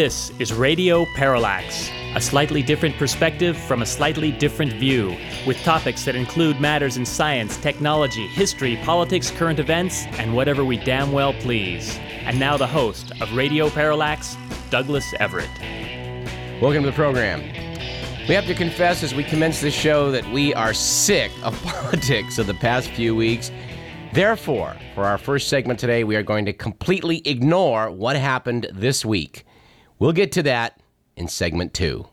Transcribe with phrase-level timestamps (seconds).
[0.00, 5.14] This is Radio Parallax, a slightly different perspective from a slightly different view,
[5.46, 10.78] with topics that include matters in science, technology, history, politics, current events, and whatever we
[10.78, 11.98] damn well please.
[12.22, 14.38] And now the host of Radio Parallax,
[14.70, 15.50] Douglas Everett.
[16.62, 17.42] Welcome to the program.
[18.26, 22.38] We have to confess as we commence this show that we are sick of politics
[22.38, 23.50] of the past few weeks.
[24.14, 29.04] Therefore, for our first segment today, we are going to completely ignore what happened this
[29.04, 29.44] week.
[30.00, 30.80] We'll get to that
[31.14, 32.08] in segment two.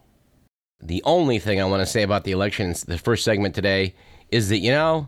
[0.84, 3.96] The only thing I want to say about the election the first segment today
[4.30, 5.08] is that, you know,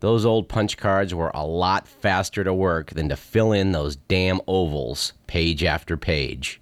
[0.00, 3.94] those old punch cards were a lot faster to work than to fill in those
[3.94, 6.60] damn ovals page after page.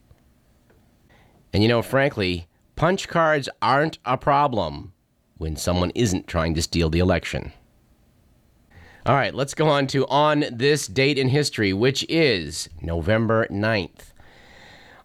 [1.55, 2.47] And, you know, frankly,
[2.77, 4.93] punch cards aren't a problem
[5.39, 7.55] when someone isn't trying to steal the election.
[9.07, 14.14] All right, let's go on to on this date in history, which is November 9th.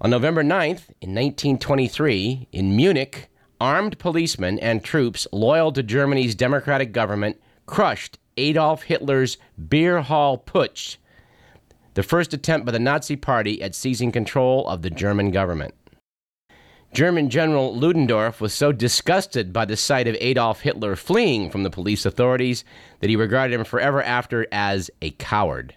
[0.01, 6.93] On November 9th, in 1923, in Munich, armed policemen and troops loyal to Germany's democratic
[6.93, 10.95] government crushed Adolf Hitler's Beer Hall Putsch,
[11.95, 15.73] the first attempt by the Nazi Party at seizing control of the German government.
[16.93, 21.69] German General Ludendorff was so disgusted by the sight of Adolf Hitler fleeing from the
[21.69, 22.63] police authorities
[23.01, 25.75] that he regarded him forever after as a coward.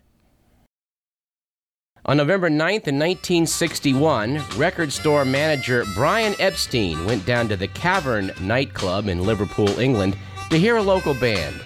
[2.05, 8.33] On November 9th, in 1961, record store manager Brian Epstein went down to the Cavern
[8.41, 10.19] nightclub in Liverpool, England,
[10.51, 11.61] to hear a local band.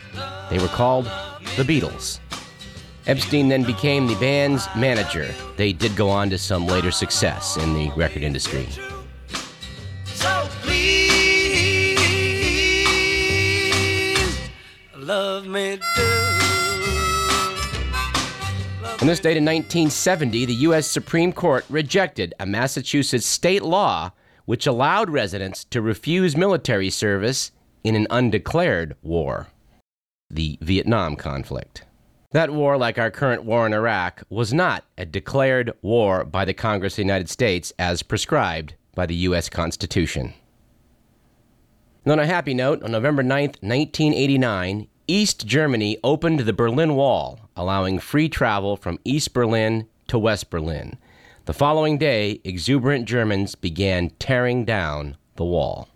[0.50, 1.06] They were called
[1.56, 2.18] the Beatles.
[3.06, 5.34] Epstein then became the band's manager.
[5.56, 8.68] They did go on to some later success in the record industry.
[10.04, 11.96] So please,
[14.94, 15.80] love me.
[19.06, 20.84] On this date in 1970, the U.S.
[20.84, 24.10] Supreme Court rejected a Massachusetts state law
[24.46, 27.52] which allowed residents to refuse military service
[27.84, 29.46] in an undeclared war
[30.28, 31.84] the Vietnam conflict.
[32.32, 36.52] That war, like our current war in Iraq, was not a declared war by the
[36.52, 39.48] Congress of the United States as prescribed by the U.S.
[39.48, 40.34] Constitution.
[42.04, 47.38] And on a happy note, on November 9, 1989, East Germany opened the Berlin Wall,
[47.54, 50.98] allowing free travel from East Berlin to West Berlin.
[51.44, 55.88] The following day, exuberant Germans began tearing down the wall.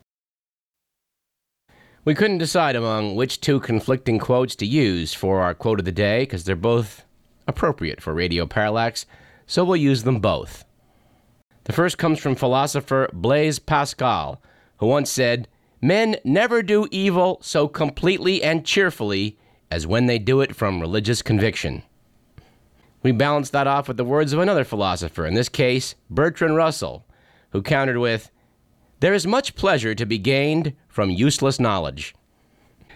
[2.05, 5.93] We couldn't decide among which two conflicting quotes to use for our quote of the
[5.93, 7.05] day because they're both
[7.49, 9.07] appropriate for Radio Parallax,
[9.45, 10.65] so we'll use them both.
[11.65, 14.41] The first comes from philosopher Blaise Pascal,
[14.77, 15.49] who once said,
[15.83, 19.39] Men never do evil so completely and cheerfully
[19.71, 21.83] as when they do it from religious conviction.
[23.03, 27.07] We balance that off with the words of another philosopher, in this case, Bertrand Russell,
[27.51, 28.31] who countered with,
[29.01, 32.15] There is much pleasure to be gained from useless knowledge.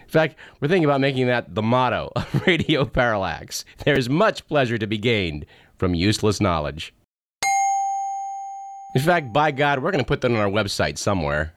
[0.02, 3.64] In fact, we're thinking about making that the motto of Radio Parallax.
[3.84, 5.46] There is much pleasure to be gained
[5.78, 6.94] from useless knowledge.
[8.94, 11.54] In fact, by God, we're going to put that on our website somewhere.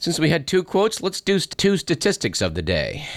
[0.00, 3.08] Since we had two quotes, let's do two statistics of the day.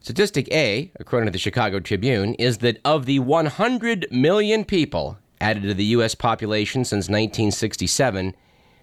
[0.00, 5.62] Statistic A, according to the Chicago Tribune, is that of the 100 million people added
[5.62, 6.16] to the U.S.
[6.16, 8.34] population since 1967,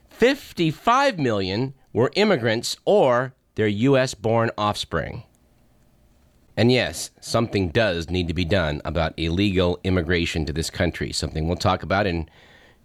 [0.09, 4.13] 55 million were immigrants or their U.S.
[4.13, 5.23] born offspring.
[6.55, 11.47] And yes, something does need to be done about illegal immigration to this country, something
[11.49, 12.29] we'll talk about in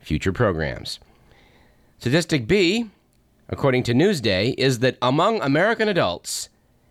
[0.00, 0.98] future programs.
[1.98, 2.90] Statistic B
[3.50, 6.48] according to Newsday, is that among American adults,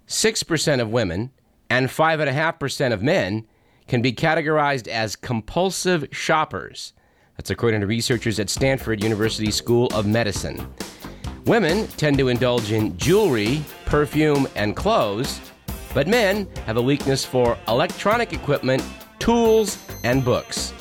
[0.07, 1.31] 6% of women
[1.69, 3.47] and 5.5% of men
[3.87, 6.93] can be categorized as compulsive shoppers.
[7.37, 10.71] That's according to researchers at Stanford University School of Medicine.
[11.45, 15.39] Women tend to indulge in jewelry, perfume, and clothes,
[15.93, 18.83] but men have a weakness for electronic equipment,
[19.17, 20.73] tools, and books.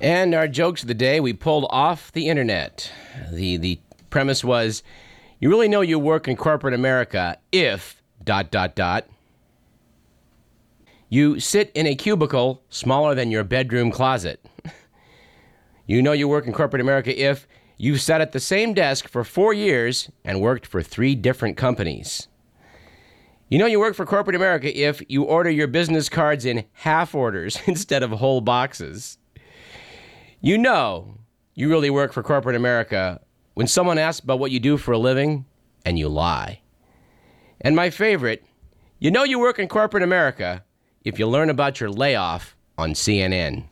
[0.00, 2.92] And our jokes of the day we pulled off the internet.
[3.32, 4.82] The, the premise was
[5.40, 9.06] you really know you work in corporate America if dot dot dot
[11.08, 14.44] you sit in a cubicle smaller than your bedroom closet.
[15.86, 17.46] you know you work in corporate America if
[17.78, 22.28] you've sat at the same desk for four years and worked for three different companies.
[23.48, 27.14] You know you work for corporate America if you order your business cards in half
[27.14, 29.18] orders instead of whole boxes.
[30.40, 31.18] You know
[31.54, 33.20] you really work for corporate America
[33.54, 35.46] when someone asks about what you do for a living
[35.84, 36.60] and you lie.
[37.62, 38.44] And my favorite,
[38.98, 40.62] you know you work in corporate America
[41.04, 43.64] if you learn about your layoff on CNN.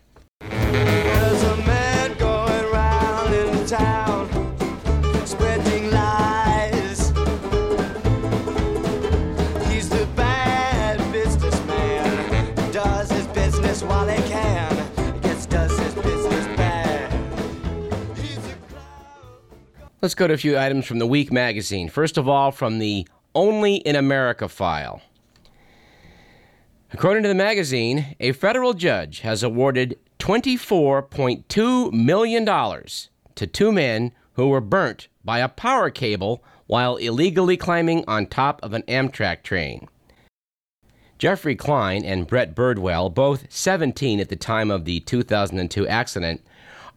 [20.04, 21.88] Let's go to a few items from the Week magazine.
[21.88, 25.00] First of all, from the Only in America file.
[26.92, 34.48] According to the magazine, a federal judge has awarded $24.2 million to two men who
[34.48, 39.88] were burnt by a power cable while illegally climbing on top of an Amtrak train.
[41.16, 46.44] Jeffrey Klein and Brett Birdwell, both 17 at the time of the 2002 accident,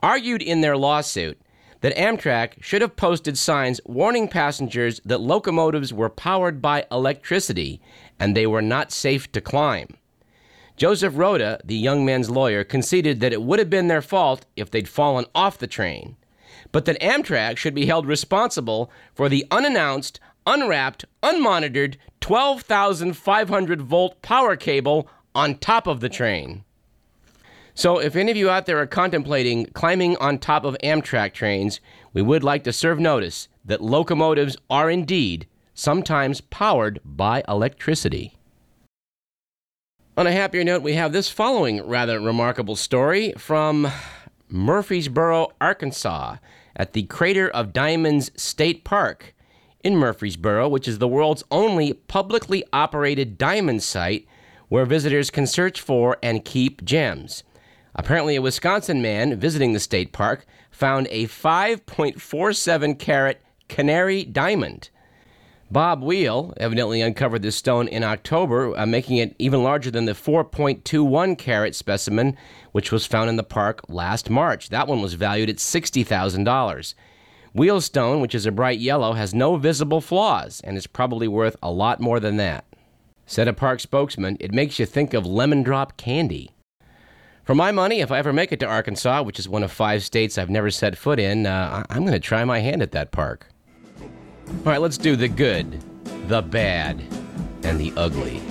[0.03, 1.39] argued in their lawsuit
[1.81, 7.81] that Amtrak should have posted signs warning passengers that locomotives were powered by electricity
[8.19, 9.87] and they were not safe to climb.
[10.75, 14.69] Joseph Rhoda, the young man's lawyer, conceded that it would have been their fault if
[14.69, 16.15] they'd fallen off the train,
[16.71, 24.55] but that Amtrak should be held responsible for the unannounced, unwrapped, unmonitored 12,500 volt power
[24.55, 26.63] cable on top of the train.
[27.77, 31.79] So, if any of you out there are contemplating climbing on top of Amtrak trains,
[32.11, 35.45] we would like to serve notice that locomotives are indeed
[35.75, 38.35] sometimes powered by electricity.
[40.17, 43.87] On a happier note, we have this following rather remarkable story from
[44.49, 46.37] Murfreesboro, Arkansas,
[46.75, 49.35] at the Crater of Diamonds State Park
[49.83, 54.27] in Murfreesboro, which is the world's only publicly operated diamond site
[54.67, 57.43] where visitors can search for and keep gems.
[57.97, 64.89] Apparently, a Wisconsin man visiting the state park found a 5.47 carat canary diamond.
[65.69, 70.13] Bob Wheel evidently uncovered this stone in October, uh, making it even larger than the
[70.13, 72.37] 4.21 carat specimen,
[72.71, 74.69] which was found in the park last March.
[74.69, 76.93] That one was valued at $60,000.
[77.53, 81.57] Wheel stone, which is a bright yellow, has no visible flaws and is probably worth
[81.61, 82.63] a lot more than that.
[83.25, 86.51] Said a park spokesman, it makes you think of lemon drop candy.
[87.47, 90.03] For my money, if I ever make it to Arkansas, which is one of five
[90.03, 93.11] states I've never set foot in, uh, I'm going to try my hand at that
[93.11, 93.47] park.
[94.01, 95.81] All right, let's do the good,
[96.27, 97.01] the bad,
[97.63, 98.41] and the ugly.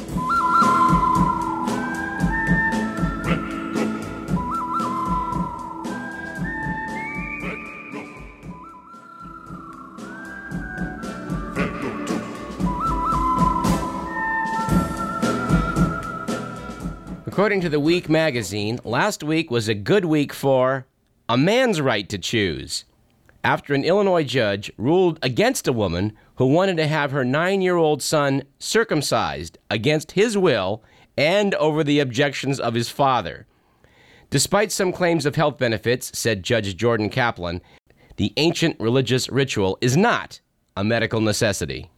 [17.37, 20.87] According to the Week magazine, last week was a good week for
[21.29, 22.87] a man's right to choose
[23.45, 27.77] after an Illinois judge ruled against a woman who wanted to have her nine year
[27.77, 30.83] old son circumcised against his will
[31.19, 33.47] and over the objections of his father.
[34.31, 37.61] Despite some claims of health benefits, said Judge Jordan Kaplan,
[38.17, 40.41] the ancient religious ritual is not
[40.75, 41.91] a medical necessity.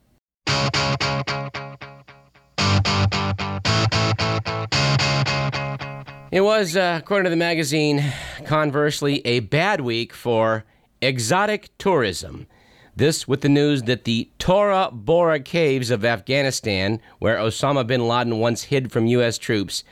[6.30, 8.04] It was, uh, according to the magazine,
[8.44, 10.66] conversely, a bad week for
[11.00, 12.46] exotic tourism.
[12.94, 18.38] This with the news that the Tora Bora caves of Afghanistan, where Osama bin Laden
[18.38, 19.38] once hid from U.S.
[19.38, 19.84] troops,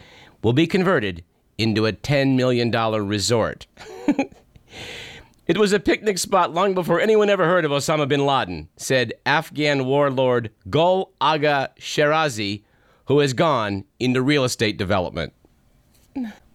[0.43, 1.25] will be converted
[1.57, 3.67] into a $10 million resort.
[5.47, 9.15] it was a picnic spot long before anyone ever heard of Osama bin Laden, said
[9.25, 12.63] Afghan warlord Gul Aga Shirazi,
[13.07, 15.33] who has gone into real estate development.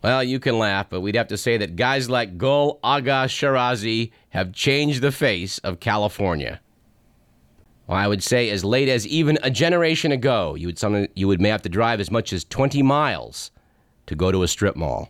[0.03, 4.11] Well, you can laugh, but we'd have to say that guys like Gul Aga Shirazi
[4.29, 6.59] have changed the face of California.
[7.85, 11.27] Well, I would say as late as even a generation ago, you would some, you
[11.27, 13.51] would may have to drive as much as 20 miles
[14.07, 15.09] to go to a strip mall.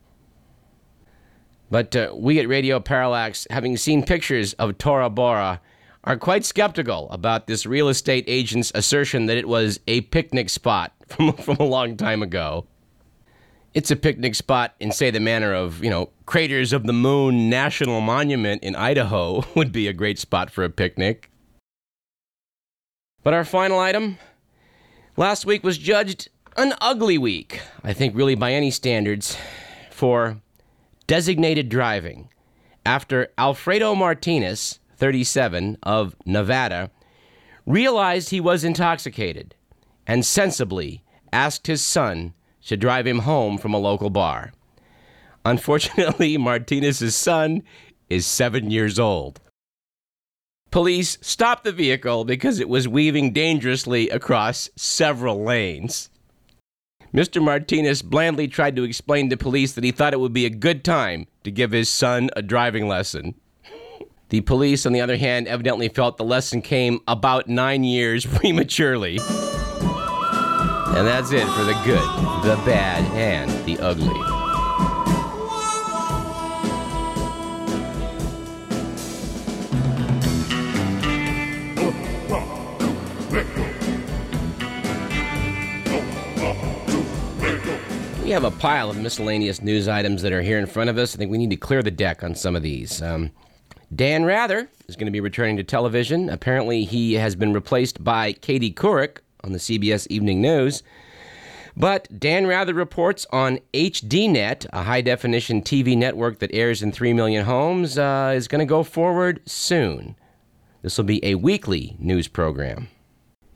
[1.69, 5.61] But uh, we at Radio Parallax, having seen pictures of Tora Bora,
[6.03, 10.91] are quite skeptical about this real estate agent's assertion that it was a picnic spot
[11.07, 12.65] from, from a long time ago.
[13.73, 17.49] It's a picnic spot in, say, the manner of, you know, Craters of the Moon
[17.49, 21.31] National Monument in Idaho would be a great spot for a picnic.
[23.23, 24.17] But our final item
[25.15, 29.37] last week was judged an ugly week, I think, really by any standards,
[29.89, 30.41] for
[31.07, 32.29] designated driving.
[32.85, 36.91] After Alfredo Martinez, 37, of Nevada,
[37.65, 39.55] realized he was intoxicated
[40.05, 42.33] and sensibly asked his son
[42.67, 44.51] to drive him home from a local bar.
[45.45, 47.63] Unfortunately, Martinez's son
[48.09, 49.39] is seven years old.
[50.69, 56.09] Police stopped the vehicle because it was weaving dangerously across several lanes.
[57.13, 57.43] Mr.
[57.43, 60.85] Martinez blandly tried to explain to police that he thought it would be a good
[60.85, 63.35] time to give his son a driving lesson.
[64.29, 69.19] The police, on the other hand, evidently felt the lesson came about nine years prematurely.
[70.93, 72.05] And that's it for the good,
[72.43, 74.07] the bad, and the ugly.
[88.21, 91.15] We have a pile of miscellaneous news items that are here in front of us.
[91.15, 93.01] I think we need to clear the deck on some of these.
[93.01, 93.31] Um,
[93.95, 96.29] Dan Rather is going to be returning to television.
[96.29, 100.83] Apparently, he has been replaced by Katie Couric on the CBS Evening News.
[101.75, 107.13] But Dan Rather reports on HDNet, a high definition TV network that airs in 3
[107.13, 110.15] million homes, uh, is going to go forward soon.
[110.81, 112.87] This will be a weekly news program.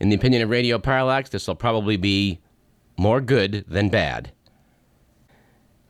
[0.00, 2.40] In the opinion of Radio Parallax, this will probably be
[2.96, 4.32] more good than bad.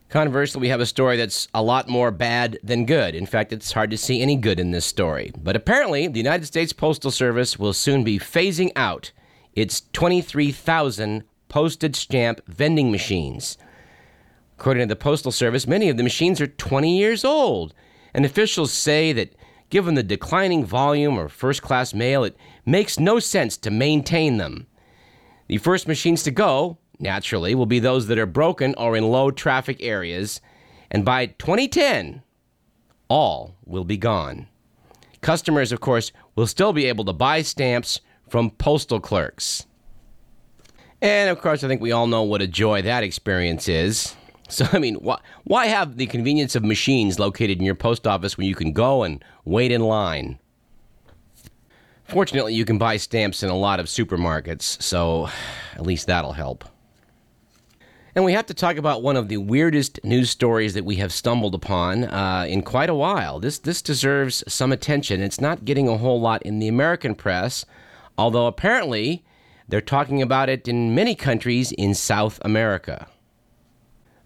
[0.09, 3.13] Conversely, we have a story that's a lot more bad than good.
[3.13, 5.33] In fact, it's hard to see any good in this story.
[5.37, 9.11] But apparently, the United States Postal Service will soon be phasing out
[9.57, 13.57] its 23,000 postage stamp vending machines.
[14.57, 17.73] According to the Postal Service, many of the machines are 20 years old,
[18.13, 19.35] and officials say that
[19.69, 24.67] given the declining volume of first class mail, it makes no sense to maintain them.
[25.47, 29.31] The first machines to go naturally, will be those that are broken or in low
[29.31, 30.41] traffic areas,
[30.89, 32.21] and by 2010,
[33.07, 34.47] all will be gone.
[35.21, 39.65] Customers, of course, will still be able to buy stamps from postal clerks.
[41.01, 44.15] And of course, I think we all know what a joy that experience is.
[44.49, 48.37] So, I mean, why, why have the convenience of machines located in your post office
[48.37, 50.39] where you can go and wait in line?
[52.05, 55.27] Fortunately, you can buy stamps in a lot of supermarkets, so
[55.75, 56.63] at least that'll help.
[58.15, 61.13] And we have to talk about one of the weirdest news stories that we have
[61.13, 63.39] stumbled upon uh, in quite a while.
[63.39, 65.21] This this deserves some attention.
[65.21, 67.63] It's not getting a whole lot in the American press,
[68.17, 69.23] although apparently
[69.67, 73.07] they're talking about it in many countries in South America.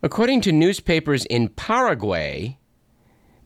[0.03, 2.57] According to newspapers in Paraguay,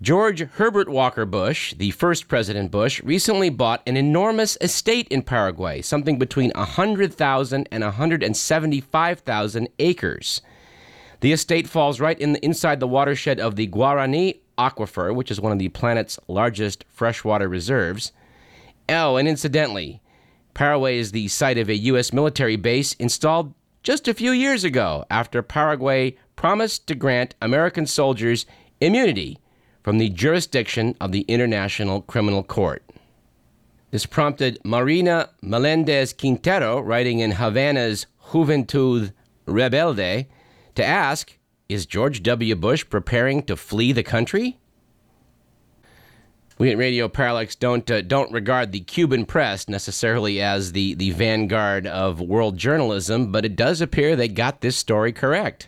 [0.02, 5.82] George Herbert Walker Bush, the first President Bush, recently bought an enormous estate in Paraguay,
[5.82, 10.42] something between 100,000 and 175,000 acres.
[11.22, 15.40] The estate falls right in the, inside the watershed of the Guarani Aquifer, which is
[15.40, 18.12] one of the planet's largest freshwater reserves.
[18.90, 20.02] Oh, and incidentally,
[20.56, 22.14] Paraguay is the site of a U.S.
[22.14, 28.46] military base installed just a few years ago after Paraguay promised to grant American soldiers
[28.80, 29.38] immunity
[29.84, 32.84] from the jurisdiction of the International Criminal Court.
[33.92, 39.12] This prompted Marina Menendez Quintero, writing in Havana's Juventud
[39.46, 40.26] Rebelde,
[40.76, 42.56] to ask Is George W.
[42.56, 44.58] Bush preparing to flee the country?
[46.58, 51.12] We at Radio Parallax don't uh, don't regard the Cuban press necessarily as the, the
[51.12, 55.68] vanguard of world journalism, but it does appear they got this story correct.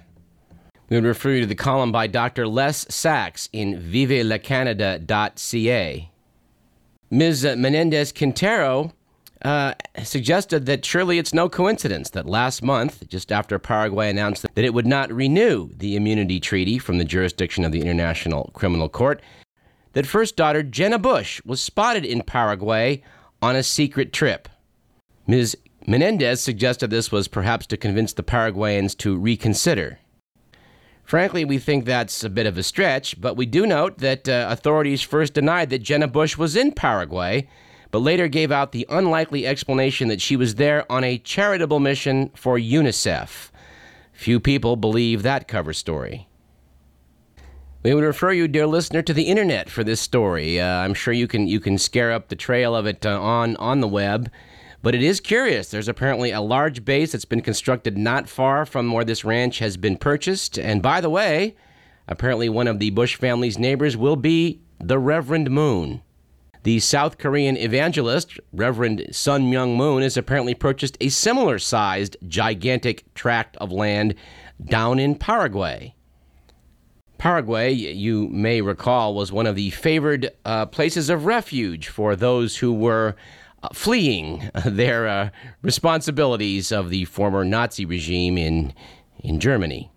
[0.89, 2.47] We would refer you to the column by Dr.
[2.47, 6.09] Les Sachs in vivelecanada.ca.
[7.09, 7.47] Ms.
[7.57, 8.93] Menendez Quintero
[9.41, 14.63] uh, suggested that surely it's no coincidence that last month, just after Paraguay announced that
[14.63, 19.21] it would not renew the immunity treaty from the jurisdiction of the International Criminal Court,
[19.97, 23.01] that first daughter Jenna Bush was spotted in Paraguay
[23.41, 24.47] on a secret trip.
[25.25, 25.57] Ms.
[25.87, 29.97] Menendez suggested this was perhaps to convince the Paraguayans to reconsider.
[31.03, 34.45] Frankly, we think that's a bit of a stretch, but we do note that uh,
[34.51, 37.49] authorities first denied that Jenna Bush was in Paraguay,
[37.89, 42.29] but later gave out the unlikely explanation that she was there on a charitable mission
[42.35, 43.49] for UNICEF.
[44.13, 46.27] Few people believe that cover story.
[47.83, 50.59] We would refer you, dear listener, to the internet for this story.
[50.59, 53.55] Uh, I'm sure you can you can scare up the trail of it uh, on
[53.57, 54.31] on the web.
[54.83, 55.69] But it is curious.
[55.69, 59.75] There's apparently a large base that's been constructed not far from where this ranch has
[59.75, 60.57] been purchased.
[60.57, 61.55] And by the way,
[62.07, 66.01] apparently one of the Bush family's neighbors will be the Reverend Moon.
[66.63, 73.13] The South Korean evangelist, Reverend Sun Myung Moon, has apparently purchased a similar sized, gigantic
[73.13, 74.15] tract of land
[74.63, 75.95] down in Paraguay.
[77.17, 82.57] Paraguay, you may recall, was one of the favored uh, places of refuge for those
[82.57, 83.15] who were
[83.63, 85.29] uh, fleeing their uh,
[85.61, 88.73] responsibilities of the former Nazi regime in,
[89.19, 89.89] in Germany.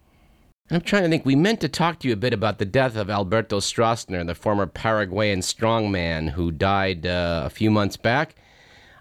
[0.73, 2.95] I'm trying to think, we meant to talk to you a bit about the death
[2.95, 8.37] of Alberto Stroessner, the former Paraguayan strongman who died uh, a few months back.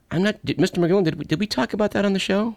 [0.09, 0.77] I'm not, did, Mr.
[0.79, 2.55] McGill, did we, did we talk about that on the show?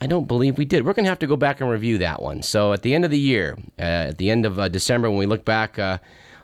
[0.00, 0.86] I don't believe we did.
[0.86, 2.42] We're going to have to go back and review that one.
[2.42, 5.18] So at the end of the year, uh, at the end of uh, December, when
[5.18, 5.98] we look back uh,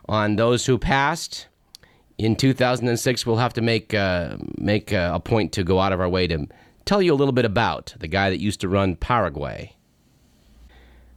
[0.08, 1.46] on those who passed
[2.18, 6.00] in 2006, we'll have to make uh, make uh, a point to go out of
[6.00, 6.46] our way to
[6.84, 9.72] tell you a little bit about the guy that used to run Paraguay.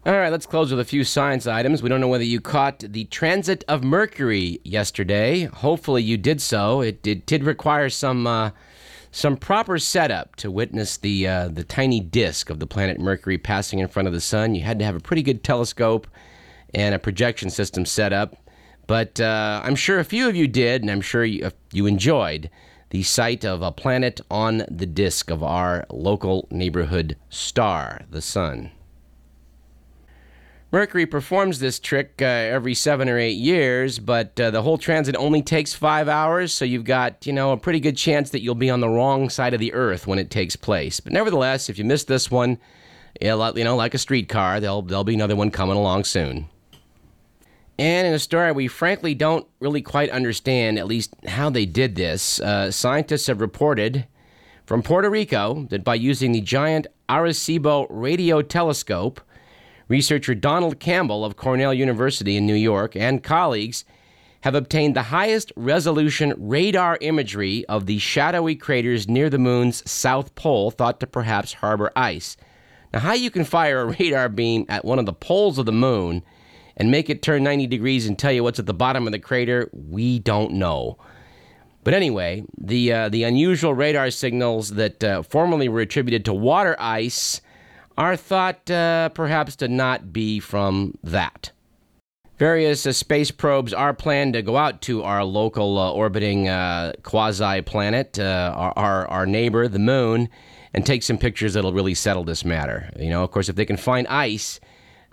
[0.05, 1.84] All right, let's close with a few science items.
[1.84, 5.43] We don't know whether you caught the transit of Mercury yesterday.
[5.43, 6.79] Hopefully, you did so.
[6.79, 8.51] It, it did require some uh,
[9.12, 13.80] some proper setup to witness the uh, the tiny disk of the planet Mercury passing
[13.80, 14.56] in front of the sun.
[14.56, 16.08] You had to have a pretty good telescope
[16.74, 18.36] and a projection system set up.
[18.88, 21.86] But uh, I'm sure a few of you did, and I'm sure you, uh, you
[21.86, 22.50] enjoyed
[22.89, 28.72] the sight of a planet on the disk of our local neighborhood star, the sun.
[30.71, 35.15] Mercury performs this trick uh, every seven or eight years, but uh, the whole transit
[35.15, 38.53] only takes five hours, so you've got, you know, a pretty good chance that you'll
[38.53, 40.99] be on the wrong side of the Earth when it takes place.
[40.99, 42.59] But nevertheless, if you miss this one,
[43.19, 46.47] you know, like a streetcar, there'll, there'll be another one coming along soon.
[47.79, 51.95] And in a story we frankly don't really quite understand, at least how they did
[51.95, 54.05] this, uh, scientists have reported
[54.67, 59.19] from Puerto Rico that by using the giant Arecibo radio telescope,
[59.89, 63.86] Researcher Donald Campbell of Cornell University in New York and colleagues
[64.41, 70.36] have obtained the highest resolution radar imagery of the shadowy craters near the moon's south
[70.36, 72.38] pole, thought to perhaps harbor ice.
[72.93, 75.72] Now, how you can fire a radar beam at one of the poles of the
[75.72, 76.22] moon
[76.77, 79.19] and make it turn 90 degrees and tell you what's at the bottom of the
[79.19, 81.00] crater, we don't know.
[81.84, 86.75] But anyway, the uh, the unusual radar signals that uh, formerly were attributed to water
[86.77, 87.41] ice
[88.00, 91.51] are thought uh, perhaps to not be from that.
[92.38, 96.93] Various uh, space probes are planned to go out to our local uh, orbiting uh,
[97.04, 100.30] quasi planet, uh, our, our, our neighbor, the moon,
[100.73, 102.89] and take some pictures that'll really settle this matter.
[102.97, 104.62] You know, of course, if they can find ice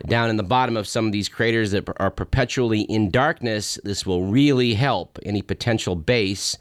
[0.06, 4.06] down in the bottom of some of these craters that are perpetually in darkness, this
[4.06, 6.56] will really help any potential base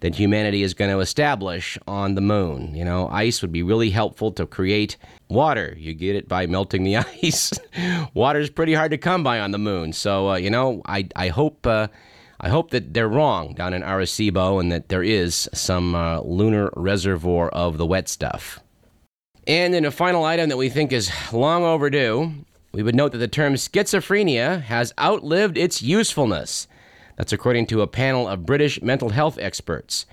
[0.00, 2.74] that humanity is going to establish on the moon.
[2.74, 4.96] You know, ice would be really helpful to create
[5.28, 5.74] water.
[5.78, 7.52] You get it by melting the ice.
[8.14, 9.92] Water is pretty hard to come by on the moon.
[9.92, 11.66] So, uh, you know, I, I hope.
[11.66, 11.88] Uh,
[12.42, 16.70] I hope that they're wrong down in Arecibo and that there is some uh, lunar
[16.74, 18.60] reservoir of the wet stuff.
[19.46, 22.32] And in a final item that we think is long overdue,
[22.72, 26.66] we would note that the term schizophrenia has outlived its usefulness.
[27.20, 30.06] That's according to a panel of British mental health experts.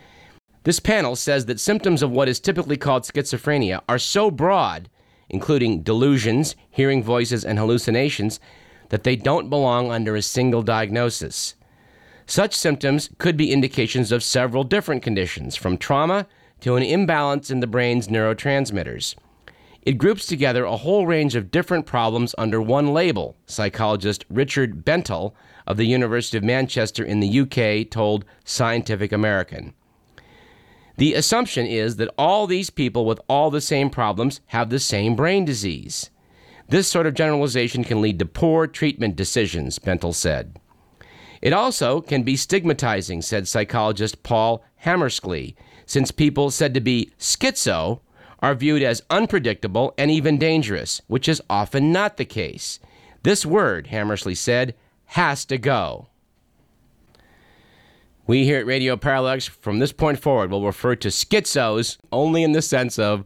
[0.66, 4.90] This panel says that symptoms of what is typically called schizophrenia are so broad,
[5.30, 8.42] including delusions, hearing voices, and hallucinations,
[8.90, 11.56] that they don't belong under a single diagnosis.
[12.26, 16.28] Such symptoms could be indications of several different conditions, from trauma
[16.60, 19.16] to an imbalance in the brain's neurotransmitters.
[19.82, 25.32] It groups together a whole range of different problems under one label, psychologist Richard Bentall
[25.68, 29.74] of the University of Manchester in the UK told Scientific American.
[30.96, 35.16] The assumption is that all these people with all the same problems have the same
[35.16, 36.10] brain disease.
[36.70, 40.60] This sort of generalization can lead to poor treatment decisions, Bentall said.
[41.42, 48.00] It also can be stigmatizing, said psychologist Paul Hammersley, since people said to be schizo
[48.40, 52.80] are viewed as unpredictable and even dangerous, which is often not the case.
[53.24, 54.74] This word, Hammersley said,
[55.08, 56.08] has to go.
[58.28, 62.52] We here at Radio Parallax, from this point forward, will refer to schizos only in
[62.52, 63.24] the sense of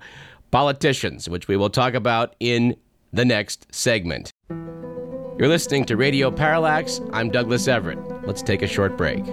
[0.52, 2.76] politicians, which we will talk about in
[3.12, 4.32] the next segment.
[4.50, 7.02] You're listening to Radio Parallax.
[7.14, 8.00] I'm Douglas Everett.
[8.28, 9.24] Let's take a short break.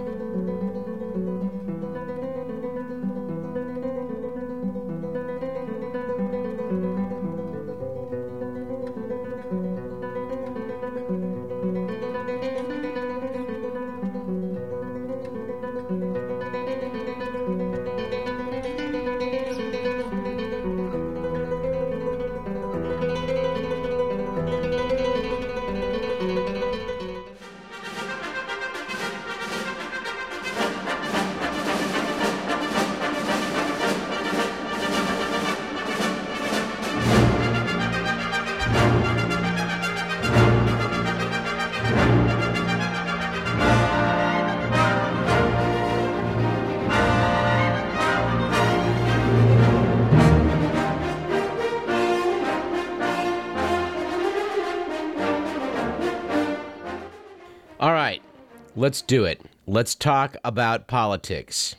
[58.88, 59.42] Let's do it.
[59.66, 61.76] Let's talk about politics.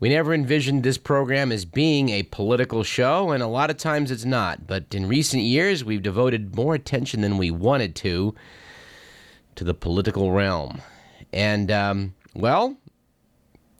[0.00, 4.10] We never envisioned this program as being a political show, and a lot of times
[4.10, 4.66] it's not.
[4.66, 8.34] But in recent years, we've devoted more attention than we wanted to
[9.54, 10.82] to the political realm.
[11.32, 12.76] And, um, well,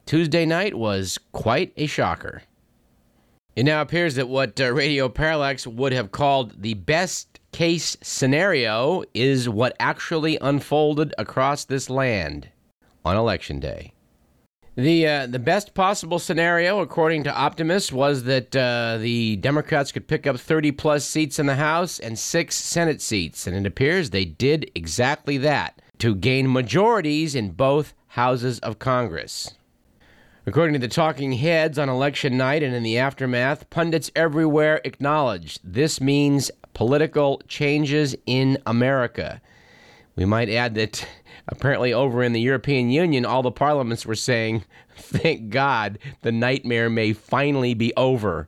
[0.05, 2.41] Tuesday night was quite a shocker.
[3.57, 9.03] It now appears that what uh, Radio Parallax would have called the best case scenario
[9.13, 12.47] is what actually unfolded across this land
[13.03, 13.93] on Election Day.
[14.75, 20.07] The uh, the best possible scenario, according to optimists, was that uh, the Democrats could
[20.07, 24.09] pick up 30 plus seats in the House and six Senate seats, and it appears
[24.09, 29.53] they did exactly that to gain majorities in both houses of Congress.
[30.45, 35.59] According to the talking heads on election night and in the aftermath, pundits everywhere acknowledge
[35.63, 39.41] this means political changes in America.
[40.15, 41.05] We might add that
[41.47, 44.63] apparently over in the European Union, all the parliaments were saying,
[44.95, 48.47] thank God the nightmare may finally be over.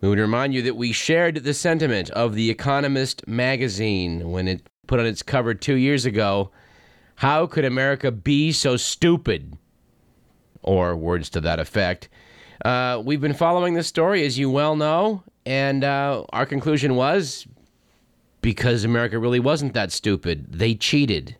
[0.00, 4.68] We would remind you that we shared the sentiment of The Economist magazine when it
[4.86, 6.50] put on its cover two years ago
[7.16, 9.58] How could America be so stupid?
[10.62, 12.08] Or words to that effect.
[12.64, 17.46] Uh, we've been following this story, as you well know, and uh, our conclusion was
[18.40, 20.52] because America really wasn't that stupid.
[20.52, 21.36] They cheated.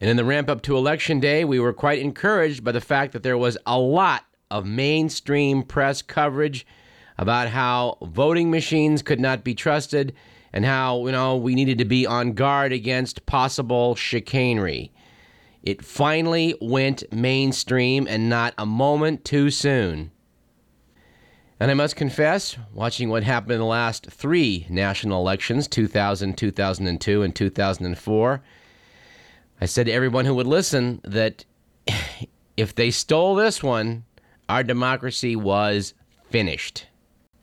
[0.00, 3.12] And in the ramp up to Election Day, we were quite encouraged by the fact
[3.12, 6.66] that there was a lot of mainstream press coverage
[7.18, 10.14] about how voting machines could not be trusted
[10.52, 14.92] and how, you know, we needed to be on guard against possible chicanery.
[15.62, 20.11] It finally went mainstream and not a moment too soon.
[21.60, 27.22] And I must confess, watching what happened in the last three national elections 2000, 2002,
[27.22, 28.42] and 2004
[29.62, 31.44] I said to everyone who would listen that
[32.56, 34.02] if they stole this one,
[34.48, 35.94] our democracy was
[36.30, 36.88] finished.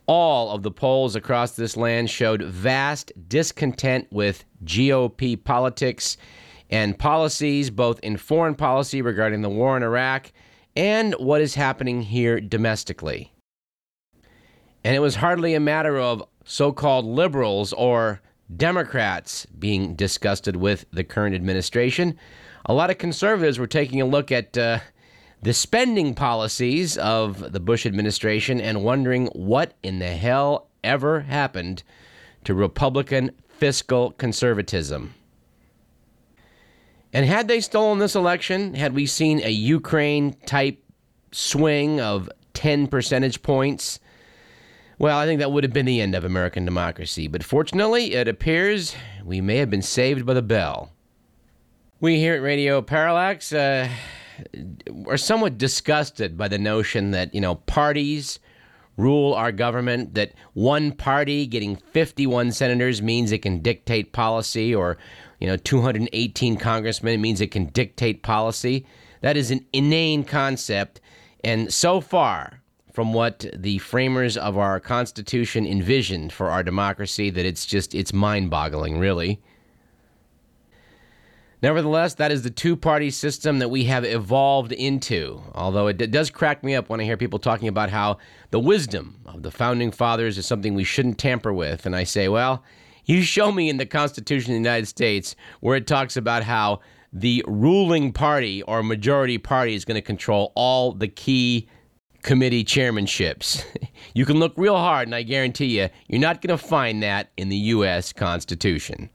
[0.06, 6.18] All of the polls across this land showed vast discontent with GOP politics
[6.70, 10.34] and policies, both in foreign policy regarding the war in Iraq
[10.76, 13.32] and what is happening here domestically.
[14.84, 18.22] And it was hardly a matter of so called liberals or
[18.56, 22.18] Democrats being disgusted with the current administration.
[22.66, 24.80] A lot of conservatives were taking a look at uh,
[25.42, 31.84] the spending policies of the Bush administration and wondering what in the hell ever happened
[32.44, 35.14] to Republican fiscal conservatism.
[37.12, 40.84] And had they stolen this election, had we seen a Ukraine type
[41.32, 44.00] swing of 10 percentage points,
[45.00, 48.28] well, I think that would have been the end of American democracy, but fortunately, it
[48.28, 50.92] appears we may have been saved by the bell.
[52.02, 53.90] We here at Radio Parallax uh,
[55.08, 58.40] are somewhat disgusted by the notion that, you know, parties
[58.98, 64.98] rule our government, that one party getting 51 senators means it can dictate policy, or,
[65.40, 68.86] you know, 218 congressmen means it can dictate policy.
[69.22, 71.00] That is an inane concept,
[71.42, 72.59] and so far,
[73.00, 78.12] from what the framers of our Constitution envisioned for our democracy that it's just, it's
[78.12, 79.40] mind boggling, really.
[81.62, 85.42] Nevertheless, that is the two party system that we have evolved into.
[85.56, 88.18] Although it, it does crack me up when I hear people talking about how
[88.52, 91.86] the wisdom of the founding fathers is something we shouldn't tamper with.
[91.86, 92.66] And I say, well,
[93.06, 96.82] you show me in the Constitution of the United States where it talks about how
[97.14, 101.70] the ruling party or majority party is going to control all the key
[102.24, 103.66] committee chairmanships.
[104.14, 107.32] you can look real hard, and I guarantee you, you're not going to find that
[107.38, 108.14] in the U.S.
[108.14, 109.10] Constitution.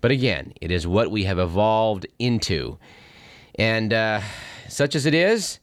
[0.00, 2.78] But again, it is what we have evolved into.
[3.58, 4.22] And uh,
[4.68, 5.60] such as it is,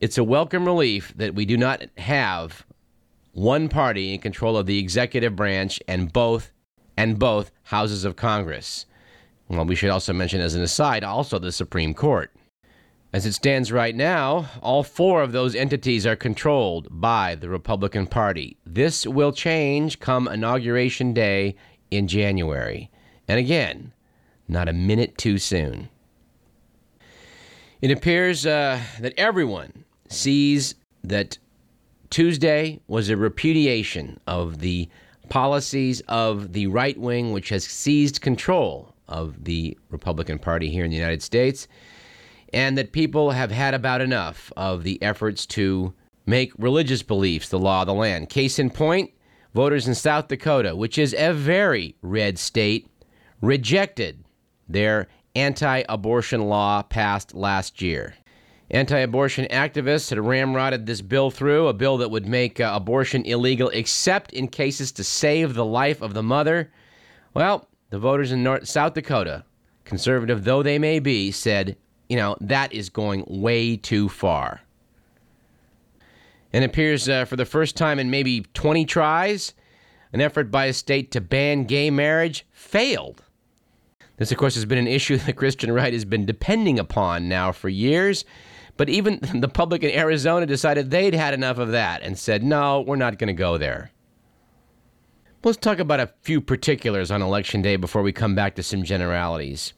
[0.00, 2.64] it's a welcome relief that we do not have
[3.32, 6.52] one party in control of the executive branch and both
[6.96, 8.86] and both houses of Congress.
[9.48, 12.32] Well, we should also mention as an aside also the Supreme Court.
[13.12, 18.06] As it stands right now, all four of those entities are controlled by the Republican
[18.06, 18.56] Party.
[18.66, 21.56] This will change come Inauguration Day
[21.90, 22.90] in January.
[23.28, 23.92] And again,
[24.48, 25.88] not a minute too soon.
[27.80, 31.38] It appears uh, that everyone sees that
[32.10, 34.88] Tuesday was a repudiation of the
[35.28, 40.90] policies of the right wing, which has seized control of the Republican Party here in
[40.90, 41.68] the United States
[42.56, 45.92] and that people have had about enough of the efforts to
[46.24, 48.30] make religious beliefs the law of the land.
[48.30, 49.10] Case in point,
[49.52, 52.88] voters in South Dakota, which is a very red state,
[53.42, 54.24] rejected
[54.66, 58.14] their anti abortion law passed last year.
[58.70, 63.22] Anti abortion activists had ramrodded this bill through, a bill that would make uh, abortion
[63.26, 66.72] illegal except in cases to save the life of the mother.
[67.34, 69.44] Well, the voters in North, South Dakota,
[69.84, 71.76] conservative though they may be, said,
[72.08, 74.60] you know, that is going way too far.
[76.52, 79.54] And it appears uh, for the first time in maybe 20 tries,
[80.12, 83.22] an effort by a state to ban gay marriage failed.
[84.16, 87.52] This, of course, has been an issue the Christian right has been depending upon now
[87.52, 88.24] for years.
[88.76, 92.80] But even the public in Arizona decided they'd had enough of that and said, no,
[92.80, 93.90] we're not going to go there.
[95.44, 98.82] Let's talk about a few particulars on Election Day before we come back to some
[98.82, 99.74] generalities.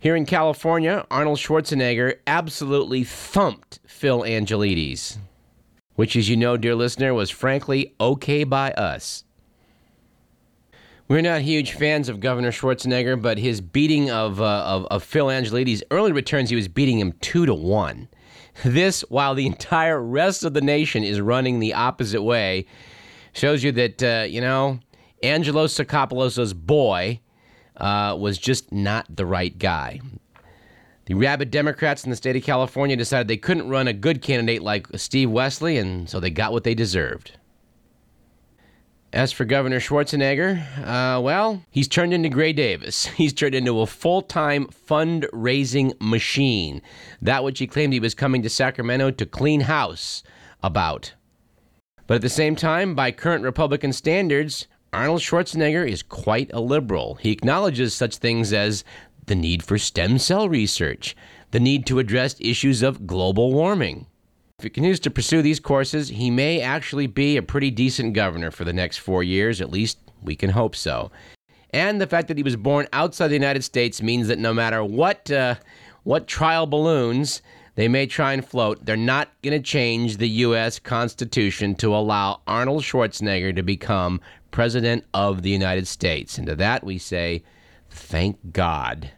[0.00, 5.18] Here in California, Arnold Schwarzenegger absolutely thumped Phil Angelides,
[5.96, 9.24] which, as you know, dear listener, was frankly okay by us.
[11.08, 15.26] We're not huge fans of Governor Schwarzenegger, but his beating of, uh, of, of Phil
[15.26, 18.06] Angelides early returns, he was beating him two to one.
[18.64, 22.66] This, while the entire rest of the nation is running the opposite way,
[23.32, 24.78] shows you that, uh, you know,
[25.24, 27.20] Angelo Tsakopoulos' boy
[27.78, 30.00] uh, was just not the right guy.
[31.06, 34.62] The rabid Democrats in the state of California decided they couldn't run a good candidate
[34.62, 37.32] like Steve Westly, and so they got what they deserved.
[39.10, 43.06] As for Governor Schwarzenegger, uh, well, he's turned into Gray Davis.
[43.16, 46.82] He's turned into a full time fundraising machine.
[47.22, 50.22] That which he claimed he was coming to Sacramento to clean house
[50.62, 51.14] about.
[52.06, 57.16] But at the same time, by current Republican standards, Arnold Schwarzenegger is quite a liberal.
[57.16, 58.84] He acknowledges such things as
[59.26, 61.14] the need for stem cell research,
[61.50, 64.06] the need to address issues of global warming.
[64.58, 68.50] If he continues to pursue these courses, he may actually be a pretty decent governor
[68.50, 69.60] for the next four years.
[69.60, 71.10] At least we can hope so.
[71.70, 74.82] And the fact that he was born outside the United States means that no matter
[74.82, 75.56] what uh,
[76.02, 77.42] what trial balloons
[77.78, 80.80] they may try and float, they're not going to change the U.S.
[80.80, 86.38] Constitution to allow Arnold Schwarzenegger to become President of the United States.
[86.38, 87.44] And to that we say,
[87.88, 89.12] thank God.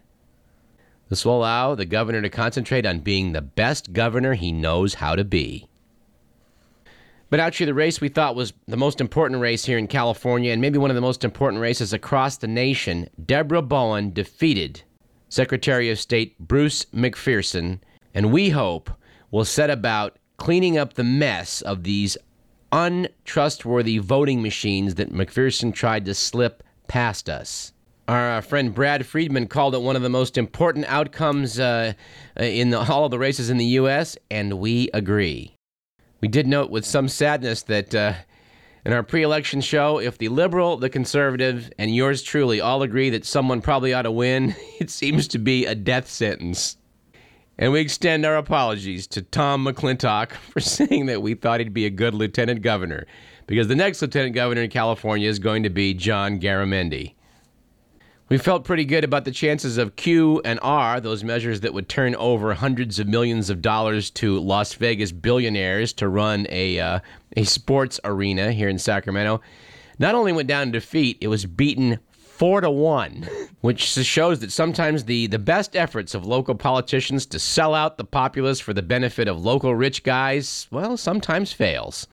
[1.09, 5.16] This will allow the governor to concentrate on being the best governor he knows how
[5.16, 5.66] to be.
[7.31, 10.61] But actually, the race we thought was the most important race here in California, and
[10.61, 14.83] maybe one of the most important races across the nation, Deborah Bowen defeated
[15.31, 17.81] Secretary of State Bruce McPherson,
[18.14, 18.90] and we hope
[19.31, 22.16] will set about cleaning up the mess of these
[22.73, 27.73] untrustworthy voting machines that McPherson tried to slip past us.
[28.09, 31.92] Our uh, friend Brad Friedman called it one of the most important outcomes uh,
[32.37, 35.55] in the, all of the races in the U.S., and we agree.
[36.20, 38.14] We did note with some sadness that uh,
[38.85, 43.11] in our pre election show, if the liberal, the conservative, and yours truly all agree
[43.11, 46.77] that someone probably ought to win, it seems to be a death sentence.
[47.61, 51.85] And we extend our apologies to Tom McClintock for saying that we thought he'd be
[51.85, 53.07] a good lieutenant governor,
[53.46, 57.12] because the next lieutenant governor in California is going to be John Garamendi.
[58.31, 61.88] We felt pretty good about the chances of Q and R, those measures that would
[61.88, 67.01] turn over hundreds of millions of dollars to Las Vegas billionaires to run a, uh,
[67.37, 69.42] a sports arena here in Sacramento.
[69.99, 71.99] Not only went down in defeat, it was beaten
[72.40, 73.29] four to one,
[73.61, 78.05] which shows that sometimes the, the best efforts of local politicians to sell out the
[78.05, 82.09] populace for the benefit of local rich guys, well, sometimes fails.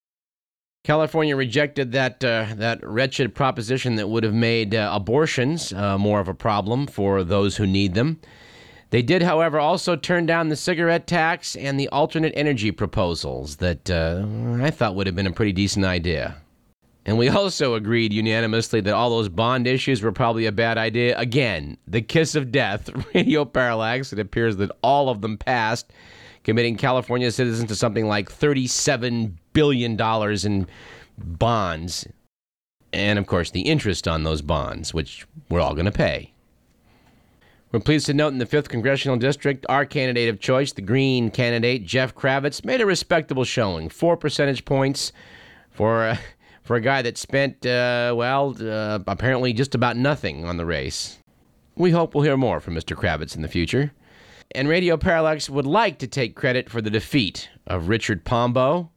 [0.84, 6.20] California rejected that uh, that wretched proposition that would have made uh, abortions uh, more
[6.20, 8.20] of a problem for those who need them.
[8.90, 13.90] They did, however, also turn down the cigarette tax and the alternate energy proposals that
[13.90, 14.26] uh,
[14.62, 16.36] I thought would have been a pretty decent idea.
[17.08, 21.18] And we also agreed unanimously that all those bond issues were probably a bad idea.
[21.18, 24.12] Again, the kiss of death, radio parallax.
[24.12, 25.94] It appears that all of them passed,
[26.44, 29.98] committing California citizens to something like $37 billion
[30.46, 30.68] in
[31.18, 32.06] bonds.
[32.92, 36.34] And of course, the interest on those bonds, which we're all going to pay.
[37.72, 41.32] We're pleased to note in the 5th Congressional District, our candidate of choice, the Green
[41.32, 43.88] candidate, Jeff Kravitz, made a respectable showing.
[43.88, 45.14] Four percentage points
[45.72, 46.04] for.
[46.04, 46.18] Uh,
[46.68, 51.18] for a guy that spent, uh, well, uh, apparently just about nothing on the race.
[51.78, 52.94] We hope we'll hear more from Mr.
[52.94, 53.94] Kravitz in the future.
[54.54, 58.92] And Radio Parallax would like to take credit for the defeat of Richard Pombo.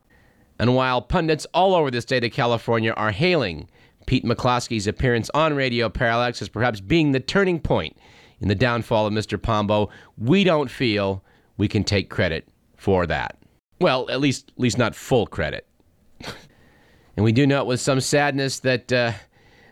[0.58, 3.68] And while pundits all over the state of California are hailing
[4.06, 7.96] Pete McCloskey's appearance on Radio Parallax as perhaps being the turning point
[8.40, 9.40] in the downfall of Mr.
[9.40, 11.22] Pombo, we don't feel
[11.56, 13.36] we can take credit for that.
[13.80, 15.68] Well, at least, at least not full credit.
[17.20, 19.12] And we do note with some sadness that uh,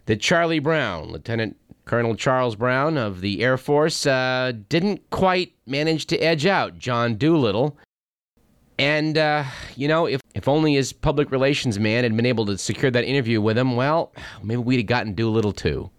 [0.04, 1.56] that Charlie Brown, Lieutenant
[1.86, 7.14] Colonel Charles Brown of the Air Force, uh, didn't quite manage to edge out John
[7.14, 7.78] Doolittle
[8.78, 9.44] And, uh,
[9.76, 13.04] you know, if, if only his public relations man had been able to secure that
[13.04, 15.90] interview with him, well, maybe we'd have gotten Doolittle too.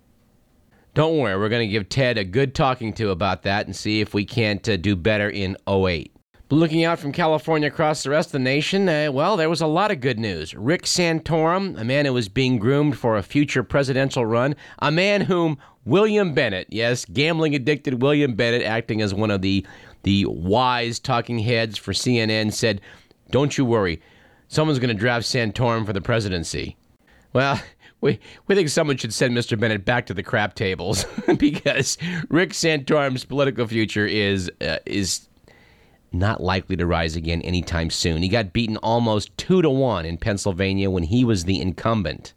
[0.94, 4.02] Don't worry, we're going to give Ted a good talking to about that and see
[4.02, 6.16] if we can't uh, do better in 08.
[6.52, 9.68] Looking out from California across the rest of the nation, uh, well, there was a
[9.68, 10.56] lot of good news.
[10.56, 15.22] Rick Santorum, a man who was being groomed for a future presidential run, a man
[15.22, 19.64] whom William Bennett, yes, gambling addicted William Bennett, acting as one of the,
[20.02, 22.82] the wise talking heads for CNN, said,
[23.30, 24.02] Don't you worry,
[24.48, 26.78] someone's going to draft Santorum for the presidency.
[27.32, 27.62] Well,
[28.02, 29.60] we, we think someone should send Mr.
[29.60, 31.06] Bennett back to the crap tables
[31.38, 35.29] because Rick Santorum's political future is uh, is
[36.12, 38.22] not likely to rise again anytime soon.
[38.22, 42.34] He got beaten almost two to one in Pennsylvania when he was the incumbent.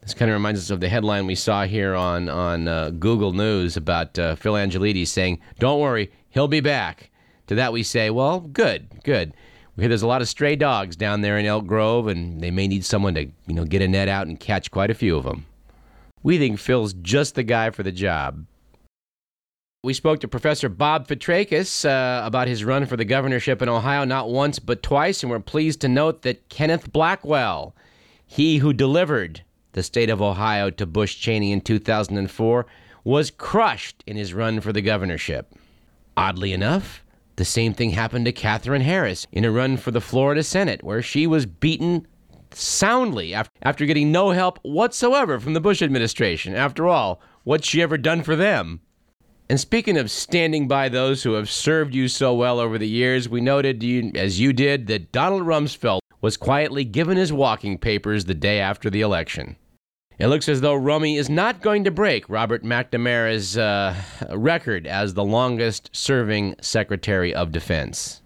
[0.00, 3.32] This kind of reminds us of the headline we saw here on on uh, Google
[3.32, 7.10] News about uh, Phil Angelides saying, "Don't worry, he'll be back."
[7.46, 9.34] To that we say, "Well, good, good."
[9.76, 12.50] We hear there's a lot of stray dogs down there in Elk Grove, and they
[12.50, 15.16] may need someone to, you know, get a net out and catch quite a few
[15.16, 15.46] of them.
[16.22, 18.46] We think Phil's just the guy for the job.
[19.84, 24.06] We spoke to Professor Bob Fitrakis uh, about his run for the governorship in Ohio
[24.06, 27.76] not once but twice, and we're pleased to note that Kenneth Blackwell,
[28.26, 32.64] he who delivered the state of Ohio to Bush Cheney in 2004,
[33.04, 35.54] was crushed in his run for the governorship.
[36.16, 37.04] Oddly enough,
[37.36, 41.02] the same thing happened to Katherine Harris in a run for the Florida Senate, where
[41.02, 42.06] she was beaten
[42.52, 46.54] soundly after getting no help whatsoever from the Bush administration.
[46.54, 48.80] After all, what's she ever done for them?
[49.48, 53.28] And speaking of standing by those who have served you so well over the years,
[53.28, 53.84] we noted,
[54.16, 58.88] as you did, that Donald Rumsfeld was quietly given his walking papers the day after
[58.88, 59.56] the election.
[60.18, 63.94] It looks as though Rummy is not going to break Robert McNamara's uh,
[64.30, 68.22] record as the longest serving Secretary of Defense.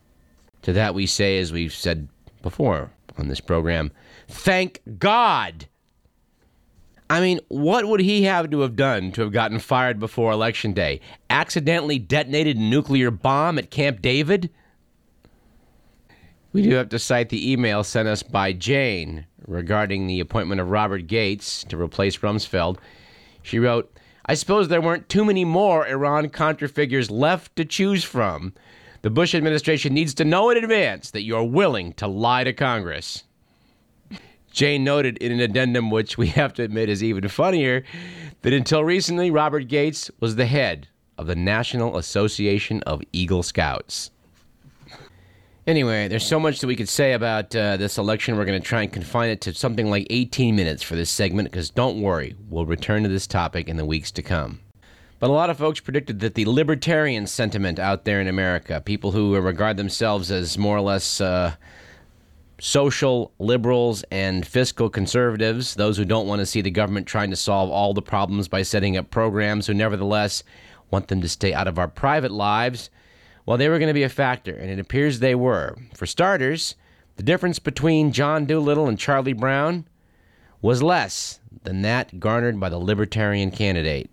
[0.63, 2.09] To that we say, as we've said
[2.43, 3.91] before on this program,
[4.29, 5.67] thank God
[7.11, 10.73] I mean, what would he have to have done to have gotten fired before Election
[10.73, 11.01] Day?
[11.31, 14.51] Accidentally detonated a nuclear bomb at Camp David?
[16.53, 20.71] We do have to cite the email sent us by Jane regarding the appointment of
[20.71, 22.79] Robert Gates to replace Rumsfeld.
[23.43, 23.91] She wrote,
[24.27, 28.53] I suppose there weren't too many more Iran Contra figures left to choose from.
[29.01, 33.25] The Bush administration needs to know in advance that you're willing to lie to Congress.
[34.51, 37.85] Jane noted in an addendum, which we have to admit is even funnier,
[38.43, 44.11] that until recently, Robert Gates was the head of the National Association of Eagle Scouts.
[45.67, 48.39] Anyway, there's so much that we could say about uh, this election.
[48.39, 51.51] We're going to try and confine it to something like 18 minutes for this segment
[51.51, 54.61] because don't worry, we'll return to this topic in the weeks to come.
[55.19, 59.13] But a lot of folks predicted that the libertarian sentiment out there in America, people
[59.13, 61.21] who regard themselves as more or less.
[61.21, 61.57] Uh,
[62.61, 67.37] social liberals and fiscal conservatives, those who don't want to see the government trying to
[67.37, 70.43] solve all the problems by setting up programs, who nevertheless
[70.91, 72.91] want them to stay out of our private lives,
[73.47, 75.77] well, they were going to be a factor, and it appears they were.
[75.95, 76.75] For starters,
[77.17, 79.87] the difference between John Doolittle and Charlie Brown
[80.61, 84.11] was less than that garnered by the Libertarian candidate.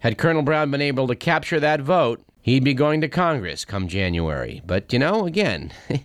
[0.00, 3.88] Had Colonel Brown been able to capture that vote, he'd be going to Congress come
[3.88, 4.60] January.
[4.66, 5.72] But, you know, again,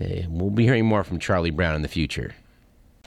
[0.00, 2.34] Eh, we'll be hearing more from Charlie Brown in the future.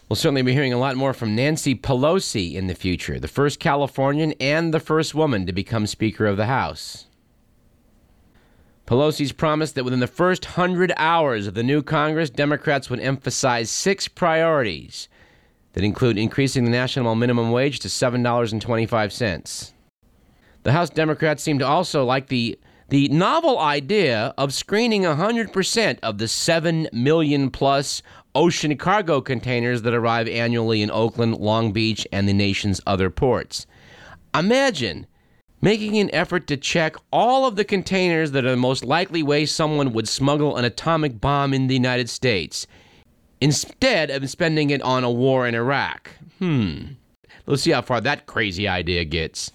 [0.08, 3.60] We'll certainly be hearing a lot more from Nancy Pelosi in the future, the first
[3.60, 7.08] Californian and the first woman to become Speaker of the House.
[8.86, 13.69] Pelosi's promised that within the first hundred hours of the new Congress, Democrats would emphasize
[13.69, 15.10] six priorities
[15.73, 19.71] that include increasing the national minimum wage to $7.25.
[20.63, 22.58] The House Democrats seem to also like the
[22.89, 28.02] the novel idea of screening 100% of the 7 million plus
[28.34, 33.65] ocean cargo containers that arrive annually in Oakland, Long Beach, and the nation's other ports.
[34.33, 35.08] Imagine
[35.60, 39.46] making an effort to check all of the containers that are the most likely way
[39.46, 42.67] someone would smuggle an atomic bomb in the United States
[43.42, 46.12] instead of spending it on a war in Iraq.
[46.40, 46.94] Hmm.
[47.46, 49.52] Let's see how far that crazy idea gets.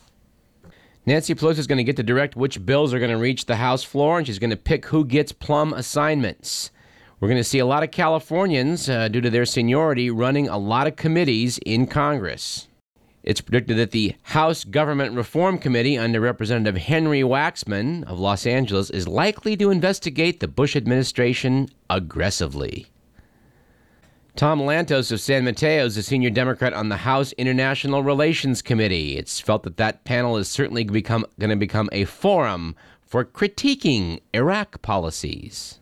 [1.04, 3.56] Nancy Pelosi is going to get to direct which bills are going to reach the
[3.56, 6.70] House floor, and she's going to pick who gets plum assignments.
[7.18, 10.58] We're going to see a lot of Californians, uh, due to their seniority, running a
[10.58, 12.68] lot of committees in Congress.
[13.24, 18.88] It's predicted that the House Government Reform Committee, under Representative Henry Waxman of Los Angeles,
[18.88, 22.91] is likely to investigate the Bush administration aggressively.
[24.34, 29.18] Tom Lantos of San Mateo is a senior Democrat on the House International Relations Committee.
[29.18, 34.20] It's felt that that panel is certainly become, going to become a forum for critiquing
[34.32, 35.80] Iraq policies.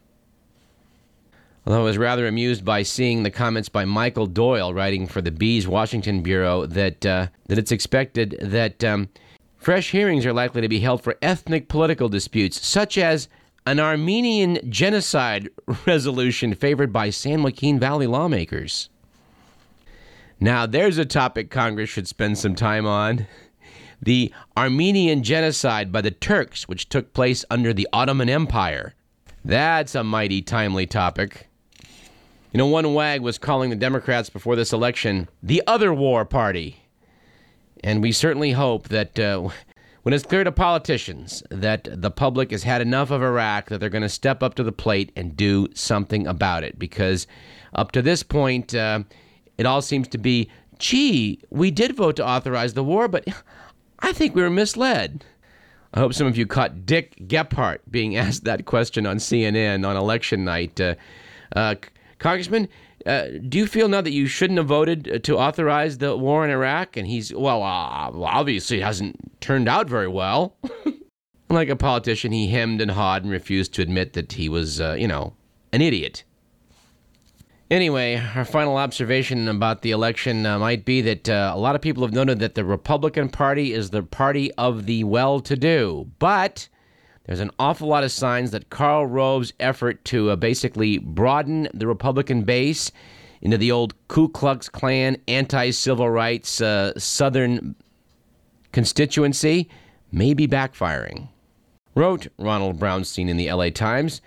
[1.64, 5.30] Although I was rather amused by seeing the comments by Michael Doyle, writing for the
[5.30, 9.10] Bee's Washington Bureau, that uh, that it's expected that um,
[9.58, 13.28] fresh hearings are likely to be held for ethnic political disputes, such as
[13.66, 15.48] an Armenian genocide
[15.86, 18.88] resolution favored by San Joaquin Valley lawmakers.
[20.40, 23.26] Now, there's a topic Congress should spend some time on.
[24.02, 28.94] The Armenian genocide by the Turks, which took place under the Ottoman Empire.
[29.44, 31.48] That's a mighty timely topic.
[32.50, 36.82] You know, one wag was calling the Democrats before this election the other war party.
[37.84, 39.50] And we certainly hope that uh,
[40.02, 43.88] when it's clear to politicians that the public has had enough of Iraq, that they're
[43.88, 46.78] going to step up to the plate and do something about it.
[46.78, 47.26] Because
[47.74, 49.02] up to this point, uh,
[49.58, 53.26] it all seems to be, gee, we did vote to authorize the war, but
[53.98, 55.24] I think we were misled.
[55.92, 59.96] I hope some of you caught Dick Gephardt being asked that question on CNN on
[59.96, 60.80] election night.
[60.80, 60.94] Uh,
[61.54, 61.74] uh,
[62.18, 62.68] Congressman,
[63.06, 66.50] uh, do you feel now that you shouldn't have voted to authorize the war in
[66.50, 66.96] Iraq?
[66.96, 70.56] And he's, well, uh, obviously it hasn't turned out very well.
[71.48, 74.96] like a politician, he hemmed and hawed and refused to admit that he was, uh,
[74.98, 75.32] you know,
[75.72, 76.24] an idiot.
[77.70, 81.80] Anyway, our final observation about the election uh, might be that uh, a lot of
[81.80, 86.10] people have noted that the Republican Party is the party of the well to do.
[86.18, 86.68] But
[87.30, 91.86] there's an awful lot of signs that Karl Rove's effort to uh, basically broaden the
[91.86, 92.90] Republican base
[93.40, 97.76] into the old Ku Klux Klan anti civil rights uh, Southern
[98.72, 99.68] constituency
[100.10, 101.28] may be backfiring.
[101.94, 104.20] Wrote Ronald Brownstein in the LA Times.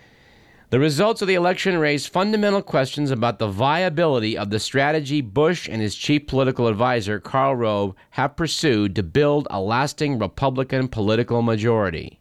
[0.70, 5.68] The results of the election raise fundamental questions about the viability of the strategy Bush
[5.68, 11.42] and his chief political advisor, Karl Rove, have pursued to build a lasting Republican political
[11.42, 12.18] majority.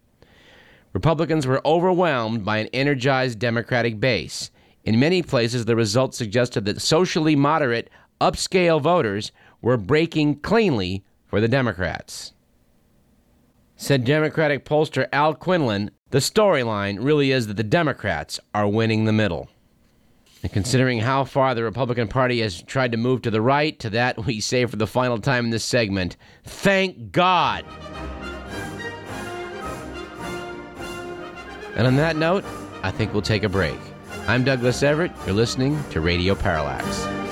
[0.93, 4.51] Republicans were overwhelmed by an energized Democratic base.
[4.83, 7.89] In many places, the results suggested that socially moderate,
[8.21, 9.31] upscale voters
[9.61, 12.33] were breaking cleanly for the Democrats.
[13.75, 19.11] Said Democratic pollster Al Quinlan, the storyline really is that the Democrats are winning the
[19.11, 19.49] middle.
[20.43, 23.89] And considering how far the Republican Party has tried to move to the right, to
[23.91, 27.65] that we say for the final time in this segment, thank God.
[31.75, 32.45] And on that note,
[32.83, 33.79] I think we'll take a break.
[34.27, 35.11] I'm Douglas Everett.
[35.25, 37.22] You're listening to Radio Parallax.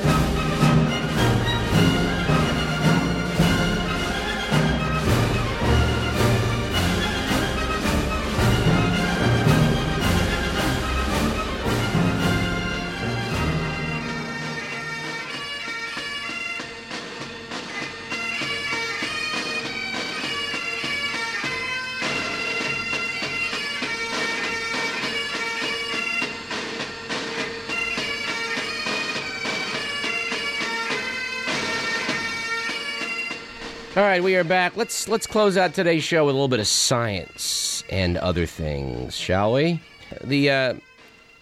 [34.02, 34.76] All right, we are back.
[34.76, 39.16] Let's let's close out today's show with a little bit of science and other things,
[39.16, 39.80] shall we?
[40.24, 40.74] The uh,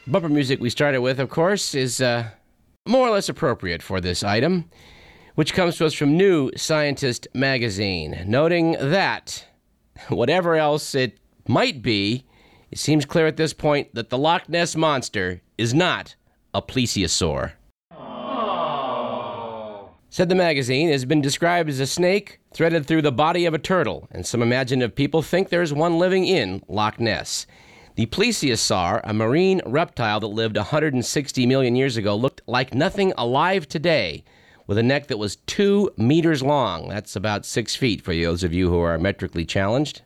[0.08, 2.32] bumper music we started with, of course, is uh,
[2.86, 4.70] more or less appropriate for this item,
[5.36, 9.48] which comes to us from New Scientist magazine, noting that
[10.10, 12.26] whatever else it might be,
[12.72, 16.18] it seems clear at this point that the Loch Ness monster is not
[16.54, 17.54] a plesiosaur.
[20.20, 23.58] Said the magazine, has been described as a snake threaded through the body of a
[23.58, 27.48] turtle, and some imaginative people think there is one living in Loch Ness.
[27.96, 33.66] The plesiosaur, a marine reptile that lived 160 million years ago, looked like nothing alive
[33.70, 34.26] today,
[34.68, 36.90] with a neck that was two meters long.
[36.90, 40.02] That's about six feet for those of you who are metrically challenged.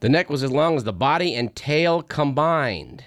[0.00, 3.04] The neck was as long as the body and tail combined.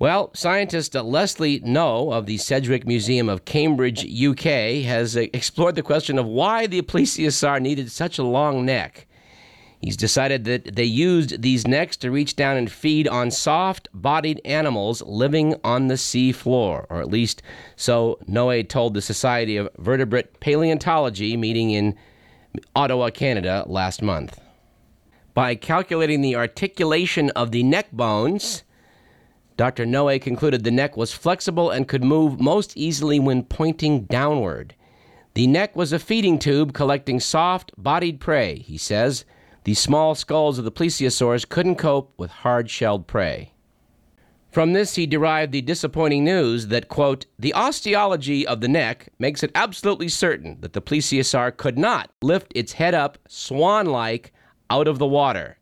[0.00, 5.82] Well, scientist Leslie Noe of the Sedgwick Museum of Cambridge, UK, has uh, explored the
[5.82, 9.06] question of why the plesiosaur needed such a long neck.
[9.82, 14.40] He's decided that they used these necks to reach down and feed on soft bodied
[14.42, 17.42] animals living on the sea floor, or at least
[17.76, 21.94] so Noe told the Society of Vertebrate Paleontology meeting in
[22.74, 24.40] Ottawa, Canada last month.
[25.34, 28.62] By calculating the articulation of the neck bones,
[29.60, 29.84] Dr.
[29.84, 34.74] Noe concluded the neck was flexible and could move most easily when pointing downward.
[35.34, 39.26] The neck was a feeding tube collecting soft bodied prey, he says.
[39.64, 43.52] The small skulls of the plesiosaurs couldn't cope with hard shelled prey.
[44.50, 49.42] From this, he derived the disappointing news that, quote, the osteology of the neck makes
[49.42, 54.32] it absolutely certain that the plesiosaur could not lift its head up swan like
[54.70, 55.58] out of the water.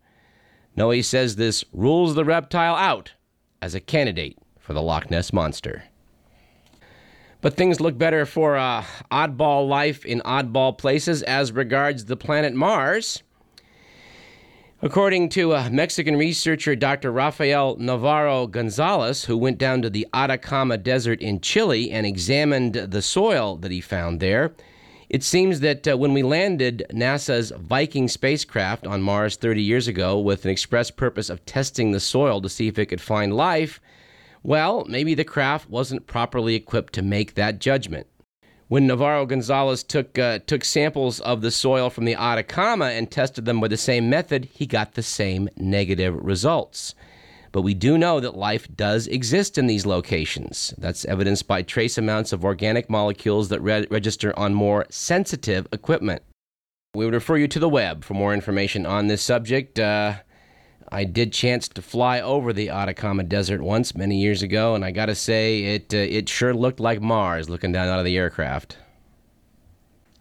[0.77, 3.15] Noe says this rules the reptile out
[3.61, 5.85] as a candidate for the Loch Ness Monster.
[7.41, 12.53] But things look better for uh, oddball life in oddball places as regards the planet
[12.53, 13.23] Mars.
[14.81, 17.11] According to a Mexican researcher, Dr.
[17.11, 23.03] Rafael Navarro Gonzalez, who went down to the Atacama Desert in Chile and examined the
[23.03, 24.53] soil that he found there,
[25.11, 30.19] it seems that uh, when we landed NASA's Viking spacecraft on Mars 30 years ago
[30.19, 33.81] with an express purpose of testing the soil to see if it could find life,
[34.43, 38.07] well, maybe the craft wasn't properly equipped to make that judgment.
[38.69, 43.47] When Navarro Gonzalez took, uh, took samples of the soil from the Atacama and tested
[43.47, 46.95] them with the same method, he got the same negative results.
[47.53, 50.75] But we do know that life does exist in these locations.
[50.79, 56.23] That's evidenced by trace amounts of organic molecules that re- register on more sensitive equipment.
[56.95, 59.79] We would refer you to the web for more information on this subject.
[59.79, 60.15] Uh,
[60.91, 64.91] I did chance to fly over the Atacama Desert once many years ago, and I
[64.91, 68.17] got to say, it uh, it sure looked like Mars looking down out of the
[68.17, 68.79] aircraft.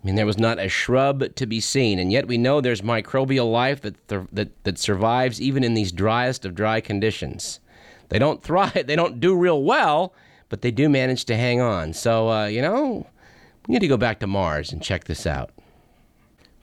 [0.02, 2.82] I mean, there was not a shrub to be seen, and yet we know there's
[2.82, 7.60] microbial life that th- that that survives even in these driest of dry conditions.
[8.10, 10.14] They don't thrive, they don't do real well,
[10.50, 11.94] but they do manage to hang on.
[11.94, 13.08] So, uh, you know,
[13.68, 15.52] we need to go back to Mars and check this out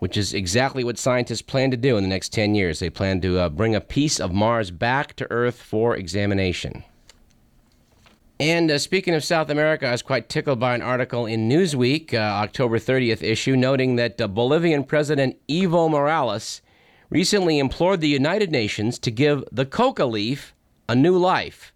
[0.05, 2.79] which is exactly what scientists plan to do in the next 10 years.
[2.79, 6.85] They plan to uh, bring a piece of Mars back to Earth for examination.
[8.41, 12.13] And uh, speaking of South America, I was quite tickled by an article in Newsweek,
[12.13, 16.61] uh, October 30th issue, noting that uh, Bolivian President Evo Morales
[17.11, 20.53] recently implored the United Nations to give the coca leaf
[20.89, 21.73] a new life.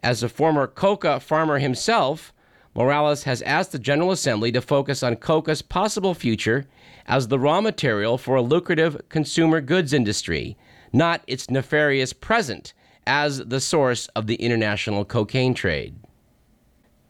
[0.00, 2.32] As a former coca farmer himself,
[2.76, 6.64] Morales has asked the General Assembly to focus on coca's possible future
[7.06, 10.56] as the raw material for a lucrative consumer goods industry,
[10.92, 12.72] not its nefarious present
[13.08, 15.96] as the source of the international cocaine trade.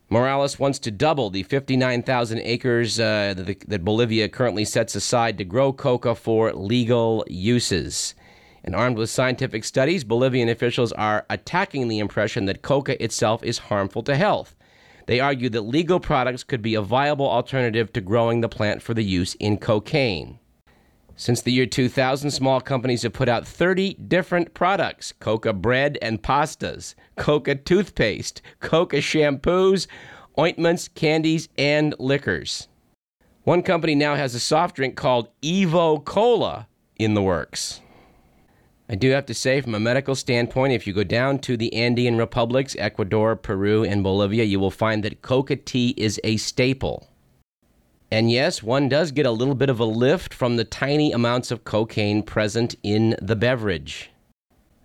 [0.09, 5.44] Morales wants to double the 59,000 acres uh, that, that, Bolivia currently sets aside to
[5.44, 8.14] grow coca for legal uses.
[8.64, 13.59] And armed with scientific studies, Bolivian officials are attacking the impression that coca itself is
[13.59, 14.57] harmful to health.
[15.07, 18.94] They argue that legal products could be a viable alternative to growing the plant for
[18.94, 20.38] the use in cocaine.
[21.20, 26.22] Since the year 2000, small companies have put out 30 different products coca bread and
[26.22, 29.88] pastas, coca toothpaste, coca shampoos,
[30.38, 32.68] ointments, candies, and liquors.
[33.42, 36.68] One company now has a soft drink called Evo Cola
[37.00, 37.80] in the works.
[38.88, 41.74] I do have to say, from a medical standpoint, if you go down to the
[41.74, 47.07] Andean republics, Ecuador, Peru, and Bolivia, you will find that coca tea is a staple.
[48.11, 51.50] And yes, one does get a little bit of a lift from the tiny amounts
[51.50, 54.11] of cocaine present in the beverage.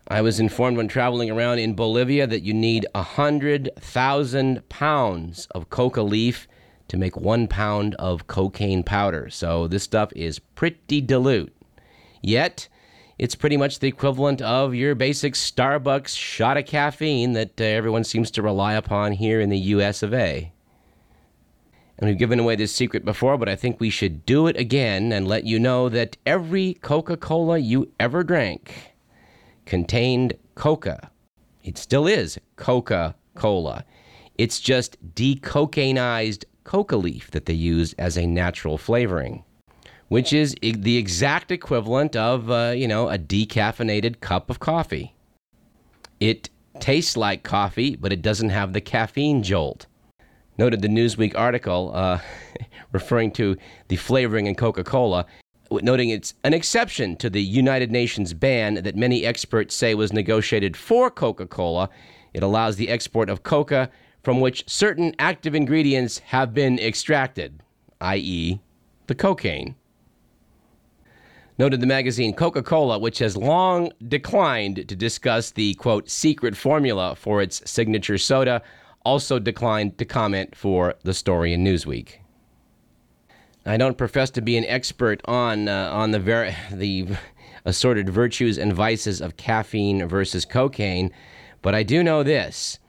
[0.10, 6.02] I was informed when traveling around in Bolivia that you need 100,000 pounds of coca
[6.02, 6.48] leaf
[6.90, 9.30] to make one pound of cocaine powder.
[9.30, 11.56] So this stuff is pretty dilute.
[12.22, 12.68] Yet,
[13.18, 18.04] it's pretty much the equivalent of your basic Starbucks shot of caffeine that uh, everyone
[18.04, 20.53] seems to rely upon here in the US of A.
[21.98, 25.12] And we've given away this secret before, but I think we should do it again
[25.12, 28.94] and let you know that every Coca Cola you ever drank
[29.66, 31.10] contained coca.
[31.64, 33.86] It still is Coca Cola.
[34.38, 39.44] It's just decocainized coca leaf that they use as a natural flavoring
[40.14, 45.16] which is the exact equivalent of, uh, you know, a decaffeinated cup of coffee.
[46.20, 49.88] It tastes like coffee, but it doesn't have the caffeine jolt.
[50.58, 52.20] Noted the Newsweek article uh,
[52.92, 55.26] referring to the flavoring in Coca Cola,
[55.72, 60.78] noting it's an exception to the United Nations ban that many experts say was negotiated
[60.78, 61.90] for Coca Cola.
[62.34, 63.90] It allows the export of coca
[64.22, 67.62] from which certain active ingredients have been extracted,
[68.00, 68.60] i.e.,
[69.08, 69.76] the cocaine
[71.58, 77.16] noted the magazine Coca Cola, which has long declined to discuss the quote secret formula
[77.16, 78.62] for its signature soda,
[79.04, 82.20] also declined to comment for the story in Newsweek.
[83.66, 87.08] I don't profess to be an expert on uh, on the ver- the
[87.66, 91.12] assorted virtues and vices of caffeine versus cocaine,
[91.62, 92.80] but I do know this.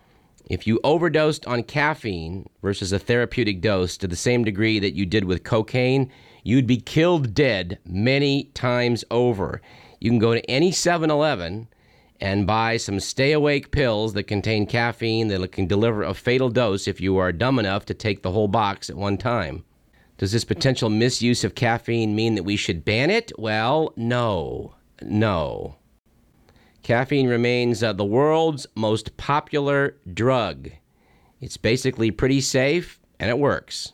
[0.51, 5.07] If you overdosed on caffeine versus a therapeutic dose to the same degree that you
[5.07, 6.11] did with cocaine,
[6.43, 9.63] you'd be killed dead many times over.
[10.01, 11.69] You can go to any 7 Eleven
[12.21, 16.87] and buy some stay awake pills that contain caffeine that can deliver a fatal dose
[16.87, 19.65] if you are dumb enough to take the whole box at one time.
[20.17, 23.33] Does this potential misuse of caffeine mean that we should ban it?
[23.37, 24.75] Well, no.
[25.03, 25.77] No.
[26.85, 30.71] Caffeine remains uh, the world's most popular drug.
[31.41, 33.94] It's basically pretty safe and it works.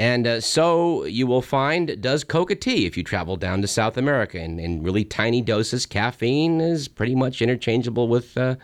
[0.00, 3.98] And uh, so you will find does coca tea if you travel down to South
[3.98, 4.38] America.
[4.38, 8.56] In, in really tiny doses, caffeine is pretty much interchangeable with uh,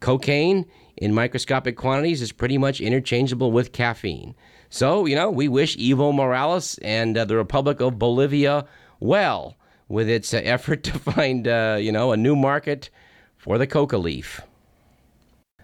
[0.00, 0.66] cocaine.
[0.98, 4.34] In microscopic quantities, is pretty much interchangeable with caffeine.
[4.68, 8.66] So, you know, we wish Evo Morales and uh, the Republic of Bolivia
[9.00, 9.56] well
[9.88, 12.90] with its uh, effort to find, uh, you know, a new market
[13.38, 14.42] for the coca leaf.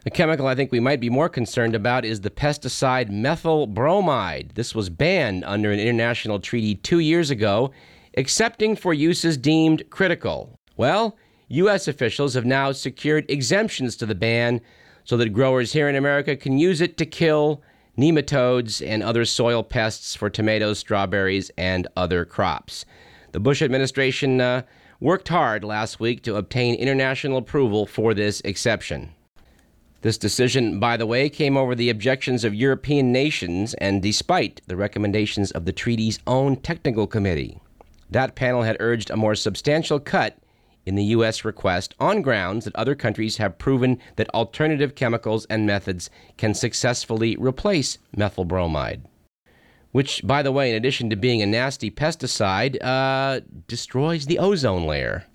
[0.06, 4.52] A chemical I think we might be more concerned about is the pesticide methyl bromide.
[4.54, 7.70] This was banned under an international treaty two years ago,
[8.14, 10.58] excepting for uses deemed critical.
[10.78, 11.86] Well, U.S.
[11.86, 14.62] officials have now secured exemptions to the ban
[15.04, 17.62] so that growers here in America can use it to kill
[17.98, 22.86] nematodes and other soil pests for tomatoes, strawberries, and other crops.
[23.32, 24.62] The Bush administration uh,
[24.98, 29.14] worked hard last week to obtain international approval for this exception.
[30.02, 34.76] This decision, by the way, came over the objections of European nations and despite the
[34.76, 37.60] recommendations of the treaty's own technical committee.
[38.08, 40.38] That panel had urged a more substantial cut
[40.86, 41.44] in the U.S.
[41.44, 47.36] request on grounds that other countries have proven that alternative chemicals and methods can successfully
[47.36, 49.04] replace methyl bromide.
[49.92, 54.86] Which, by the way, in addition to being a nasty pesticide, uh, destroys the ozone
[54.86, 55.26] layer.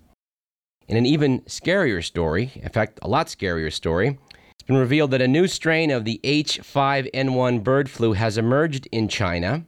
[0.88, 4.18] In an even scarier story, in fact, a lot scarier story,
[4.66, 9.64] been revealed that a new strain of the H5N1 bird flu has emerged in China,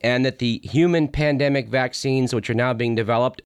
[0.00, 3.42] and that the human pandemic vaccines, which are now being developed,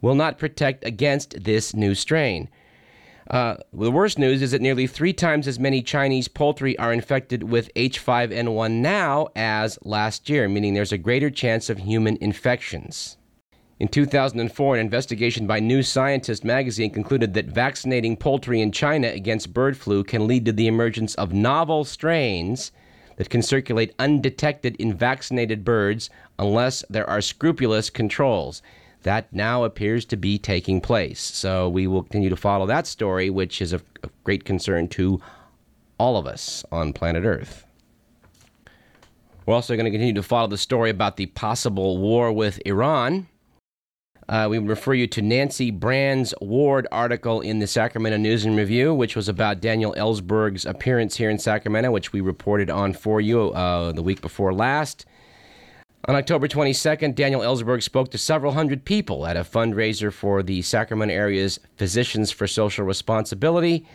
[0.00, 2.48] will not protect against this new strain.
[3.30, 7.42] Uh, the worst news is that nearly three times as many Chinese poultry are infected
[7.44, 13.16] with H5N1 now as last year, meaning there's a greater chance of human infections.
[13.80, 19.52] In 2004, an investigation by New Scientist magazine concluded that vaccinating poultry in China against
[19.52, 22.70] bird flu can lead to the emergence of novel strains
[23.16, 26.08] that can circulate undetected in vaccinated birds
[26.38, 28.62] unless there are scrupulous controls.
[29.02, 31.20] That now appears to be taking place.
[31.20, 33.82] So we will continue to follow that story, which is of,
[34.22, 35.20] great concern to
[35.98, 37.66] all of us on planet Earth.
[39.46, 43.26] We're also going to continue to follow the story about the possible war with Iran.
[44.28, 48.94] Uh, we refer you to Nancy Brands Ward article in the Sacramento News and Review,
[48.94, 53.50] which was about Daniel Ellsberg's appearance here in Sacramento, which we reported on for you
[53.50, 55.04] uh, the week before last.
[56.06, 60.62] On October 22nd, Daniel Ellsberg spoke to several hundred people at a fundraiser for the
[60.62, 63.86] Sacramento area's Physicians for Social Responsibility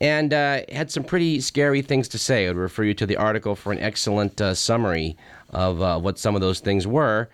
[0.00, 2.46] and uh, had some pretty scary things to say.
[2.46, 5.16] I would refer you to the article for an excellent uh, summary
[5.50, 7.28] of uh, what some of those things were.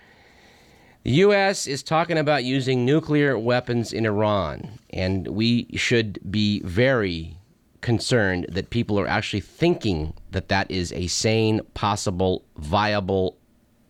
[1.05, 1.67] The U.S.
[1.67, 7.39] is talking about using nuclear weapons in Iran, and we should be very
[7.81, 13.39] concerned that people are actually thinking that that is a sane, possible, viable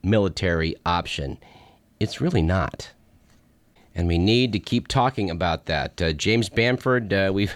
[0.03, 1.39] military option.
[1.99, 2.93] It's really not.
[3.99, 6.01] And we need to keep talking about that.
[6.01, 7.53] Uh, James Bamford, uh, we've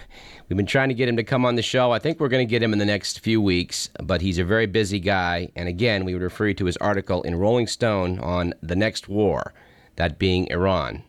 [0.49, 1.93] we've been trying to get him to come on the show.
[1.93, 4.43] I think we're going to get him in the next few weeks, but he's a
[4.43, 5.53] very busy guy.
[5.55, 9.07] And again, we would refer you to his article in Rolling Stone on the next
[9.07, 9.53] war,
[9.95, 11.03] that being Iran.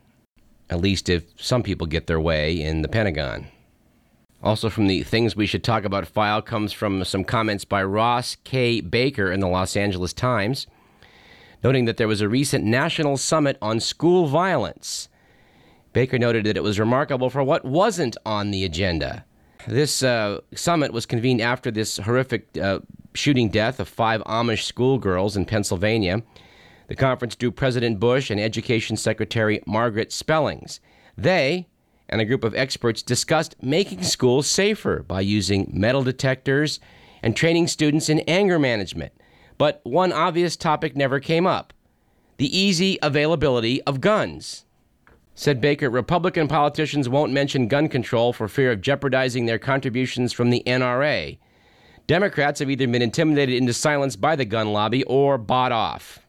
[0.70, 3.48] At least if some people get their way in the Pentagon.
[4.40, 8.36] Also, from the things we should talk about file comes from some comments by Ross
[8.44, 8.80] K.
[8.80, 10.68] Baker in the Los Angeles Times,
[11.64, 15.08] noting that there was a recent national summit on school violence.
[15.94, 19.24] Baker noted that it was remarkable for what wasn't on the agenda.
[19.66, 22.80] This uh, summit was convened after this horrific uh,
[23.14, 26.22] shooting death of five Amish schoolgirls in Pennsylvania.
[26.88, 30.80] The conference drew President Bush and Education Secretary Margaret Spellings.
[31.16, 31.68] They
[32.10, 36.80] and a group of experts discussed making schools safer by using metal detectors
[37.22, 39.12] and training students in anger management.
[39.56, 41.72] But one obvious topic never came up
[42.36, 44.64] the easy availability of guns.
[45.36, 50.50] Said Baker, Republican politicians won't mention gun control for fear of jeopardizing their contributions from
[50.50, 51.38] the NRA.
[52.06, 56.20] Democrats have either been intimidated into silence by the gun lobby or bought off.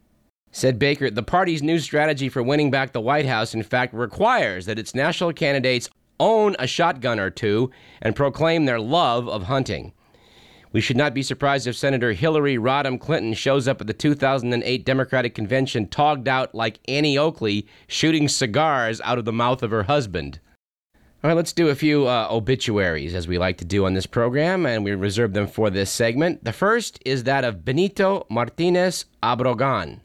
[0.51, 4.65] Said Baker, the party's new strategy for winning back the White House, in fact, requires
[4.65, 5.89] that its national candidates
[6.19, 7.69] own a shotgun or two
[8.01, 9.93] and proclaim their love of hunting.
[10.75, 14.83] We should not be surprised if Senator Hillary Rodham Clinton shows up at the 2008
[14.83, 19.83] Democratic Convention togged out like Annie Oakley, shooting cigars out of the mouth of her
[19.83, 20.41] husband.
[21.23, 24.05] All right, let's do a few uh, obituaries, as we like to do on this
[24.05, 26.43] program, and we reserve them for this segment.
[26.43, 30.01] The first is that of Benito Martinez Abrogan.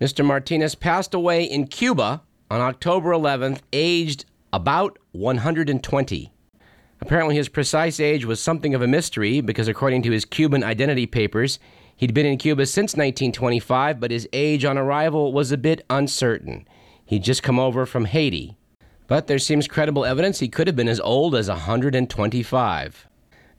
[0.00, 0.24] Mr.
[0.24, 6.33] Martinez passed away in Cuba on October 11th, aged about 120.
[7.00, 11.06] Apparently, his precise age was something of a mystery because, according to his Cuban identity
[11.06, 11.58] papers,
[11.96, 16.66] he'd been in Cuba since 1925, but his age on arrival was a bit uncertain.
[17.04, 18.56] He'd just come over from Haiti.
[19.06, 23.08] But there seems credible evidence he could have been as old as 125.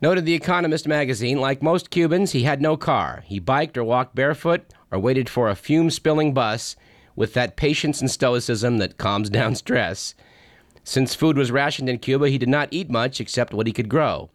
[0.02, 3.22] Noted The Economist magazine, like most Cubans, he had no car.
[3.26, 6.76] He biked or walked barefoot or waited for a fume spilling bus
[7.14, 10.14] with that patience and stoicism that calms down stress.
[10.88, 13.88] Since food was rationed in Cuba, he did not eat much except what he could
[13.88, 14.30] grow.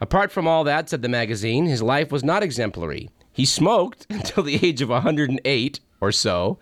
[0.00, 3.08] Apart from all that, said the magazine, his life was not exemplary.
[3.32, 6.58] He smoked until the age of 108 or so,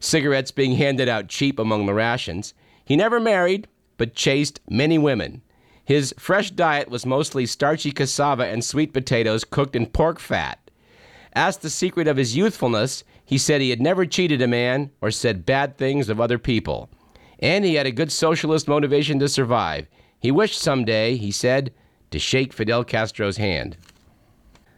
[0.00, 2.54] cigarettes being handed out cheap among the rations.
[2.86, 5.42] He never married, but chased many women.
[5.84, 10.70] His fresh diet was mostly starchy cassava and sweet potatoes cooked in pork fat.
[11.34, 15.10] Asked the secret of his youthfulness, he said he had never cheated a man or
[15.10, 16.88] said bad things of other people.
[17.38, 19.86] And he had a good socialist motivation to survive.
[20.18, 21.72] He wished someday, he said,
[22.10, 23.76] to shake Fidel Castro's hand.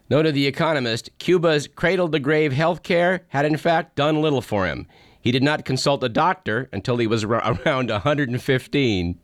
[0.09, 4.66] Noted The Economist, Cuba's cradle to grave health care had in fact done little for
[4.66, 4.86] him.
[5.20, 9.18] He did not consult a doctor until he was around 115.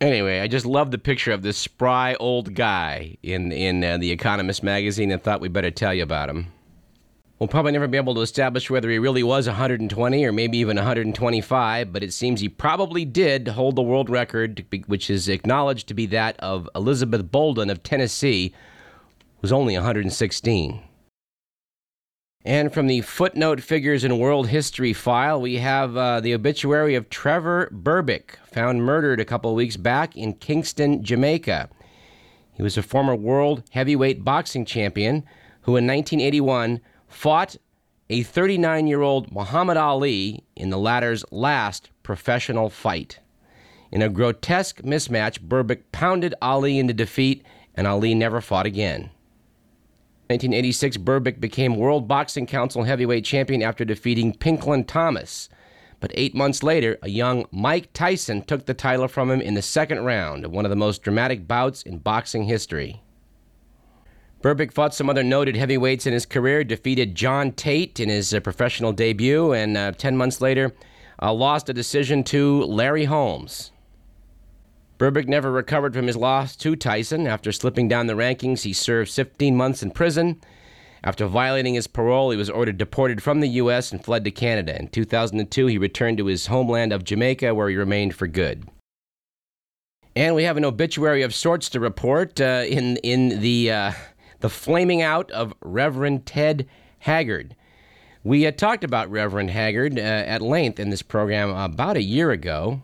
[0.00, 4.12] Anyway, I just love the picture of this spry old guy in in uh, the
[4.12, 6.52] Economist magazine, and thought we better tell you about him.
[7.38, 10.76] We'll probably never be able to establish whether he really was 120 or maybe even
[10.76, 15.94] 125, but it seems he probably did hold the world record, which is acknowledged to
[15.94, 18.52] be that of Elizabeth Bolden of Tennessee,
[19.40, 20.82] who's only 116.
[22.44, 27.08] And from the footnote figures in world history file, we have uh, the obituary of
[27.08, 31.68] Trevor Berbick, found murdered a couple weeks back in Kingston, Jamaica.
[32.54, 35.24] He was a former world heavyweight boxing champion
[35.62, 37.56] who in 1981 fought
[38.10, 43.20] a 39 year old Muhammad Ali in the latter's last professional fight.
[43.90, 47.44] In a grotesque mismatch, Berbick pounded Ali into defeat,
[47.74, 49.10] and Ali never fought again.
[50.28, 55.48] 1986, Berbick became World Boxing Council heavyweight champion after defeating Pinklon Thomas.
[56.00, 59.62] But eight months later, a young Mike Tyson took the title from him in the
[59.62, 63.02] second round of one of the most dramatic bouts in boxing history.
[64.42, 68.38] Berbick fought some other noted heavyweights in his career, defeated John Tate in his uh,
[68.38, 70.72] professional debut, and uh, 10 months later,
[71.20, 73.72] uh, lost a decision to Larry Holmes.
[74.96, 77.26] Berbick never recovered from his loss to Tyson.
[77.26, 80.40] After slipping down the rankings, he served 15 months in prison.
[81.02, 83.90] After violating his parole, he was ordered deported from the U.S.
[83.92, 84.78] and fled to Canada.
[84.78, 88.68] In 2002, he returned to his homeland of Jamaica, where he remained for good.
[90.16, 93.92] And we have an obituary of sorts to report uh, in in the uh,
[94.40, 96.66] the flaming out of Reverend Ted
[97.00, 97.54] Haggard.
[98.24, 102.30] We had talked about Reverend Haggard uh, at length in this program about a year
[102.30, 102.82] ago.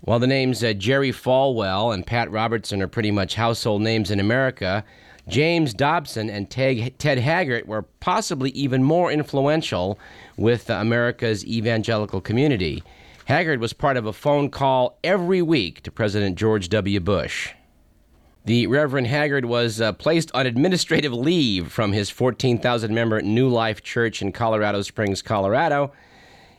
[0.00, 4.20] While the names uh, Jerry Falwell and Pat Robertson are pretty much household names in
[4.20, 4.84] America,
[5.28, 9.98] James Dobson and Ted, Ted Haggard were possibly even more influential
[10.36, 12.82] with America's evangelical community.
[13.26, 16.98] Haggard was part of a phone call every week to President George W.
[17.00, 17.52] Bush.
[18.48, 23.82] The Reverend Haggard was uh, placed on administrative leave from his 14,000 member New Life
[23.82, 25.92] Church in Colorado Springs, Colorado,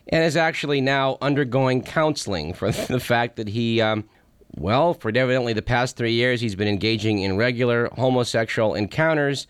[0.09, 4.07] and is actually now undergoing counseling for the fact that he, um,
[4.55, 9.47] well, for evidently the past three years, he's been engaging in regular homosexual encounters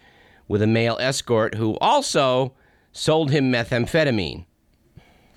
[0.48, 2.54] with a male escort who also
[2.94, 4.46] sold him methamphetamine.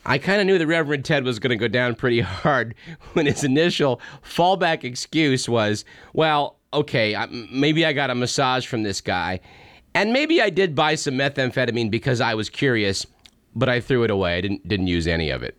[0.07, 2.77] I kind of knew the Reverend Ted was going to go down pretty hard
[3.15, 7.17] when his initial fallback excuse was, well, okay,
[7.51, 9.41] maybe I got a massage from this guy.
[9.95, 13.07] And maybe I did buy some methamphetamine because I was curious
[13.55, 14.39] but I threw it away.
[14.39, 15.57] I didn't didn't use any of it.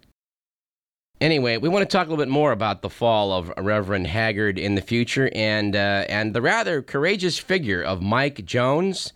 [1.22, 4.59] Anyway, we want to talk a little bit more about the fall of Reverend Haggard
[4.59, 9.14] in the future and uh, and the rather courageous figure of Mike Jones,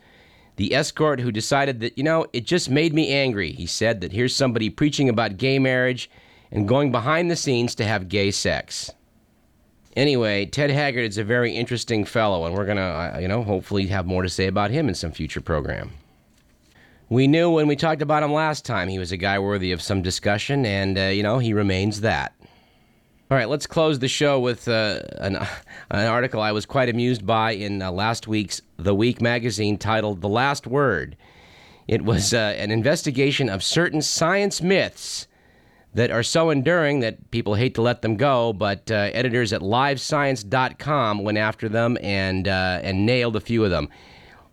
[0.55, 3.51] the escort who decided that you know it just made me angry.
[3.51, 6.09] He said that here's somebody preaching about gay marriage
[6.51, 8.91] and going behind the scenes to have gay sex.
[9.97, 13.87] Anyway, Ted Haggard is a very interesting fellow, and we're gonna uh, you know hopefully
[13.87, 15.91] have more to say about him in some future program.
[17.09, 19.81] We knew when we talked about him last time he was a guy worthy of
[19.81, 22.35] some discussion, and, uh, you know, he remains that.
[23.31, 25.37] All right, let's close the show with uh, an,
[25.89, 30.21] an, article I was quite amused by in uh, last week's The Week magazine titled
[30.21, 31.17] The Last Word.
[31.87, 35.27] It was uh, an investigation of certain science myths
[35.93, 39.61] that are so enduring that people hate to let them go, but uh, editors at
[39.61, 43.89] livescience.com went after them and, uh, and nailed a few of them.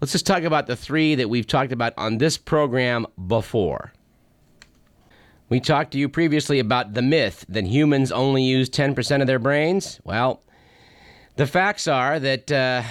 [0.00, 3.92] Let's just talk about the three that we've talked about on this program before.
[5.48, 9.38] We talked to you previously about the myth that humans only use 10% of their
[9.38, 10.00] brains.
[10.04, 10.42] Well,
[11.36, 12.82] the facts are that uh,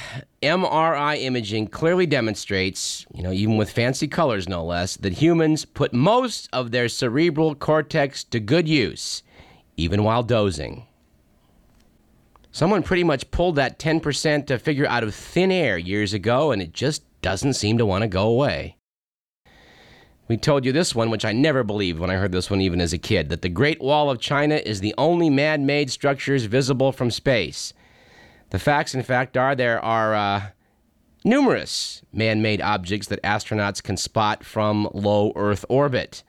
[0.42, 5.94] MRI imaging clearly demonstrates, you know, even with fancy colors no less, that humans put
[5.94, 9.24] most of their cerebral cortex to good use,
[9.78, 10.86] even while dozing.
[12.52, 16.74] Someone pretty much pulled that 10% figure out of thin air years ago, and it
[16.74, 18.78] just doesn't seem to want to go away.
[20.28, 22.82] We told you this one, which I never believed when I heard this one even
[22.82, 26.46] as a kid, that the Great Wall of China is the only man made structures
[26.46, 27.74] visible from space.
[28.54, 30.42] The facts, in fact, are there are uh,
[31.26, 36.22] numerous man made objects that astronauts can spot from low Earth orbit.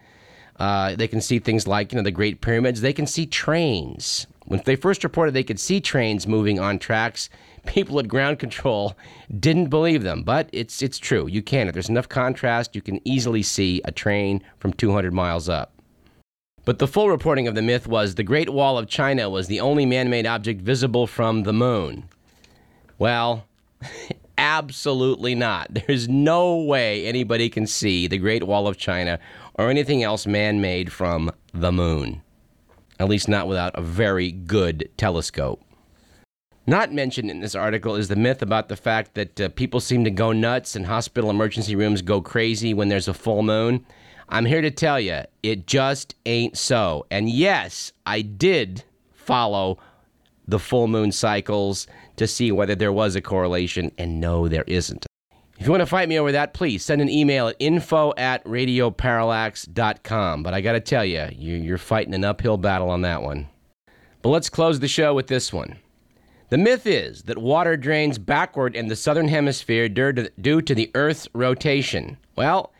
[0.58, 2.80] Uh, they can see things like, you know, the Great Pyramids.
[2.80, 4.26] They can see trains.
[4.46, 7.28] When they first reported they could see trains moving on tracks,
[7.66, 8.96] people at ground control
[9.38, 10.22] didn't believe them.
[10.22, 11.26] But it's it's true.
[11.26, 11.68] You can.
[11.68, 15.74] If there's enough contrast, you can easily see a train from 200 miles up.
[16.64, 19.60] But the full reporting of the myth was the Great Wall of China was the
[19.60, 22.08] only man-made object visible from the moon.
[22.98, 23.46] Well,
[24.38, 25.68] absolutely not.
[25.86, 29.18] There's no way anybody can see the Great Wall of China
[29.54, 32.22] or anything else man-made from the moon
[32.98, 35.62] at least not without a very good telescope.
[36.66, 40.04] Not mentioned in this article is the myth about the fact that uh, people seem
[40.04, 43.84] to go nuts and hospital emergency rooms go crazy when there's a full moon.
[44.30, 47.04] I'm here to tell you, it just ain't so.
[47.10, 49.78] And yes, I did follow
[50.48, 51.86] the full moon cycles
[52.16, 55.06] to see whether there was a correlation, and no, there isn't.
[55.58, 58.44] If you want to fight me over that, please send an email at info at
[58.44, 60.42] radioparallax.com.
[60.42, 63.48] But I got to tell you, you're fighting an uphill battle on that one.
[64.22, 65.76] But let's close the show with this one.
[66.50, 71.28] The myth is that water drains backward in the southern hemisphere due to the Earth's
[71.32, 72.18] rotation.
[72.36, 72.72] Well,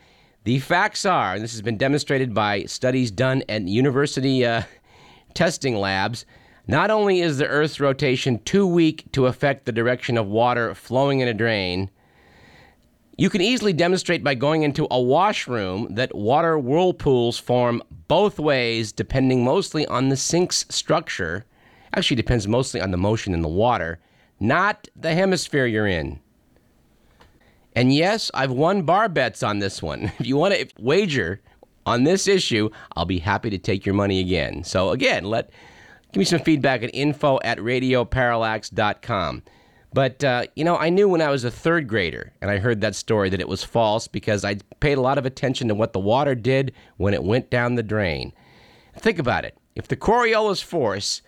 [0.45, 4.63] the facts are, and this has been demonstrated by studies done at university uh,
[5.35, 6.27] testing labs,
[6.67, 11.21] not only is the Earth's rotation too weak to affect the direction of water flowing
[11.21, 11.91] in a drain,
[13.17, 18.91] you can easily demonstrate by going into a washroom that water whirlpools form both ways,
[18.93, 21.45] depending mostly on the sink's structure.
[21.95, 24.01] Actually, depends mostly on the motion in the water,
[24.41, 26.19] not the hemisphere you're in.
[27.77, 30.13] And yes, I've won bar bets on this one.
[30.19, 31.41] If you want to wager
[31.87, 34.65] on this issue, I'll be happy to take your money again.
[34.65, 35.51] So again, let
[36.15, 39.43] give me some feedback at info at radioparallax.com.
[39.93, 42.81] But, uh, you know, I knew when I was a third grader and I heard
[42.83, 45.93] that story that it was false because I paid a lot of attention to what
[45.93, 48.33] the water did when it went down the drain.
[48.97, 49.59] Think about it.
[49.75, 51.21] If the Coriolis force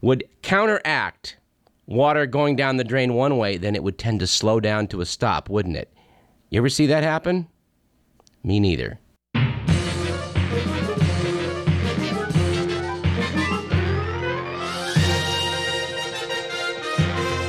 [0.00, 1.36] would counteract
[1.86, 5.00] water going down the drain one way, then it would tend to slow down to
[5.00, 5.92] a stop, wouldn't it?
[6.50, 7.48] You ever see that happen?
[8.44, 9.00] Me neither.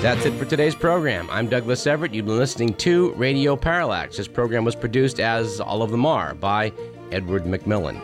[0.02, 1.30] That's it for today's program.
[1.30, 2.12] I'm Douglas Everett.
[2.12, 4.18] You've been listening to Radio Parallax.
[4.18, 6.74] This program was produced, as all of them are, by
[7.12, 8.02] Edward McMillan.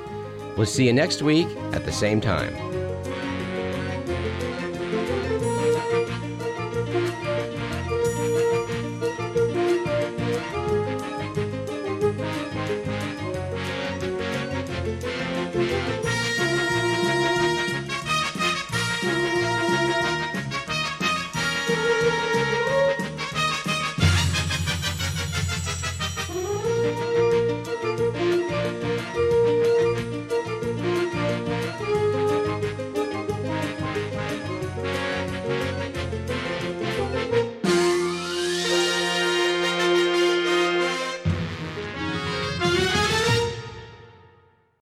[0.55, 2.76] We'll see you next week at the same time.